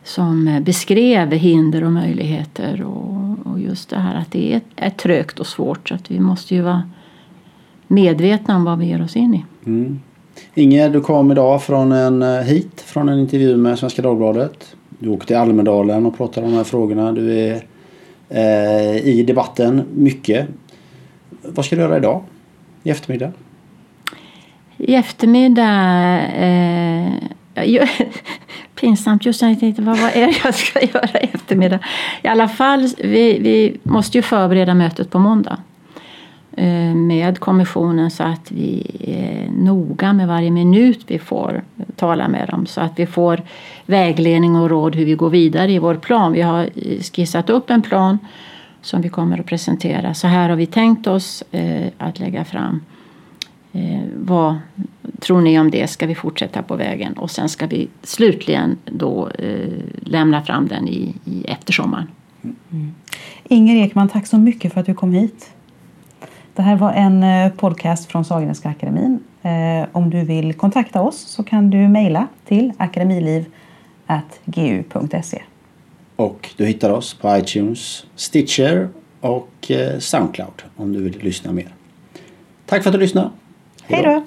Som 0.05 0.61
beskrev 0.63 1.33
hinder 1.33 1.85
och 1.85 1.93
möjligheter 1.93 2.83
och, 2.83 3.53
och 3.53 3.61
just 3.61 3.91
det 3.91 3.99
här 3.99 4.15
att 4.15 4.33
det 4.33 4.55
är, 4.55 4.61
är 4.77 4.91
trögt 4.91 5.41
och 5.41 5.47
svårt 5.47 5.89
så 5.89 5.95
att 5.95 6.11
vi 6.11 6.21
måste 6.21 6.55
ju 6.55 6.63
vara 6.63 6.83
medvetna 7.87 8.57
om 8.57 8.65
vad 8.65 8.79
vi 8.79 8.87
ger 8.87 9.03
oss 9.03 9.17
in 9.17 9.35
i. 9.35 9.45
Mm. 9.67 10.01
Inger, 10.55 10.91
du 10.91 11.01
kom 11.01 11.33
idag 11.33 11.63
från 11.63 11.93
en, 11.93 12.23
eh, 12.23 12.41
hit 12.41 12.81
från 12.81 13.09
en 13.09 13.19
intervju 13.19 13.57
med 13.57 13.79
Svenska 13.79 14.03
Dagbladet. 14.03 14.77
Du 14.99 15.09
åkte 15.09 15.27
till 15.27 15.37
Almedalen 15.37 16.07
och 16.07 16.17
pratade 16.17 16.47
om 16.47 16.53
de 16.53 16.57
här 16.57 16.65
frågorna. 16.65 17.13
Du 17.13 17.39
är 17.39 17.63
eh, 18.29 18.97
i 18.97 19.23
debatten 19.23 19.83
mycket. 19.95 20.49
Vad 21.43 21.65
ska 21.65 21.77
du 21.77 21.83
göra 21.83 21.97
idag? 21.97 22.23
I 22.83 22.91
eftermiddag? 22.91 23.33
I 24.77 24.95
eftermiddag 24.95 26.21
eh, 26.21 27.13
jag, 27.55 27.89
pinsamt 28.81 29.27
just 29.27 29.43
när 29.43 29.49
jag 29.49 29.61
tänkte 29.61 29.83
vad, 29.83 29.99
vad 29.99 30.17
är 30.17 30.27
det 30.27 30.41
jag 30.45 30.55
ska 30.55 30.81
göra 30.95 31.21
i 31.21 31.31
eftermiddag? 31.33 31.79
I 32.23 32.29
alla 32.29 32.49
fall, 32.49 32.89
vi, 32.99 33.39
vi 33.39 33.77
måste 33.83 34.19
ju 34.19 34.23
förbereda 34.23 34.75
mötet 34.75 35.11
på 35.11 35.19
måndag 35.19 35.57
eh, 36.57 36.95
med 36.95 37.39
kommissionen 37.39 38.11
så 38.11 38.23
att 38.23 38.51
vi 38.51 38.87
är 39.01 39.51
noga 39.51 40.13
med 40.13 40.29
varje 40.29 40.51
minut 40.51 41.01
vi 41.07 41.19
får 41.19 41.63
tala 41.97 42.29
med 42.29 42.49
dem 42.49 42.67
så 42.67 42.81
att 42.81 42.99
vi 42.99 43.07
får 43.07 43.43
vägledning 43.87 44.57
och 44.57 44.71
råd 44.71 44.97
hur 44.97 45.05
vi 45.05 45.15
går 45.15 45.31
vidare 45.31 45.73
i 45.73 45.79
vår 45.79 45.95
plan. 45.95 46.33
Vi 46.33 46.43
har 46.43 46.71
skissat 47.15 47.51
upp 47.51 47.71
en 47.71 47.83
plan 47.83 48.19
som 48.83 49.03
vi 49.03 49.09
kommer 49.09 49.39
att 49.39 49.47
presentera. 49.47 50.15
Så 50.15 50.27
här 50.27 50.49
har 50.49 50.57
vi 50.57 50.67
tänkt 50.67 51.07
oss 51.07 51.45
eh, 51.51 51.87
att 51.99 52.19
lägga 52.19 52.45
fram. 52.45 52.81
Eh, 53.73 54.03
vad 54.17 54.59
tror 55.21 55.41
ni 55.41 55.59
om 55.59 55.71
det? 55.71 55.87
Ska 55.87 56.07
vi 56.07 56.15
fortsätta 56.15 56.63
på 56.63 56.77
vägen? 56.77 57.13
Och 57.13 57.31
sen 57.31 57.49
ska 57.49 57.67
vi 57.67 57.89
slutligen 58.03 58.77
då 58.85 59.29
eh, 59.29 59.69
lämna 60.01 60.43
fram 60.43 60.69
den 60.69 60.89
i, 60.89 61.15
i 61.25 61.45
eftersommaren. 61.45 62.07
Mm. 62.43 62.95
Inger 63.45 63.77
Ekman, 63.77 64.09
tack 64.09 64.27
så 64.27 64.39
mycket 64.39 64.73
för 64.73 64.81
att 64.81 64.87
du 64.87 64.95
kom 64.95 65.13
hit. 65.13 65.51
Det 66.55 66.63
här 66.63 66.77
var 66.77 66.93
en 66.93 67.23
eh, 67.23 67.53
podcast 67.53 68.11
från 68.11 68.25
Sahlgrenska 68.25 68.69
akademin. 68.69 69.21
Eh, 69.43 69.87
om 69.93 70.11
du 70.11 70.25
vill 70.25 70.55
kontakta 70.55 71.03
oss 71.03 71.19
så 71.19 71.43
kan 71.43 71.71
du 71.71 71.89
mejla 71.89 72.27
till 72.45 72.73
akademiliv.gu.se. 72.77 75.43
Och 76.17 76.51
du 76.57 76.67
hittar 76.67 76.91
oss 76.91 77.15
på 77.15 77.37
iTunes, 77.37 78.07
Stitcher 78.17 78.89
och 79.21 79.71
eh, 79.71 79.99
Soundcloud 79.99 80.63
om 80.77 80.93
du 80.93 81.03
vill 81.03 81.19
lyssna 81.23 81.53
mer. 81.53 81.75
Tack 82.67 82.83
för 82.83 82.91
att 82.91 82.95
du 82.95 83.01
lyssnade. 83.01 83.31
Hej 83.89 84.03
då! 84.03 84.23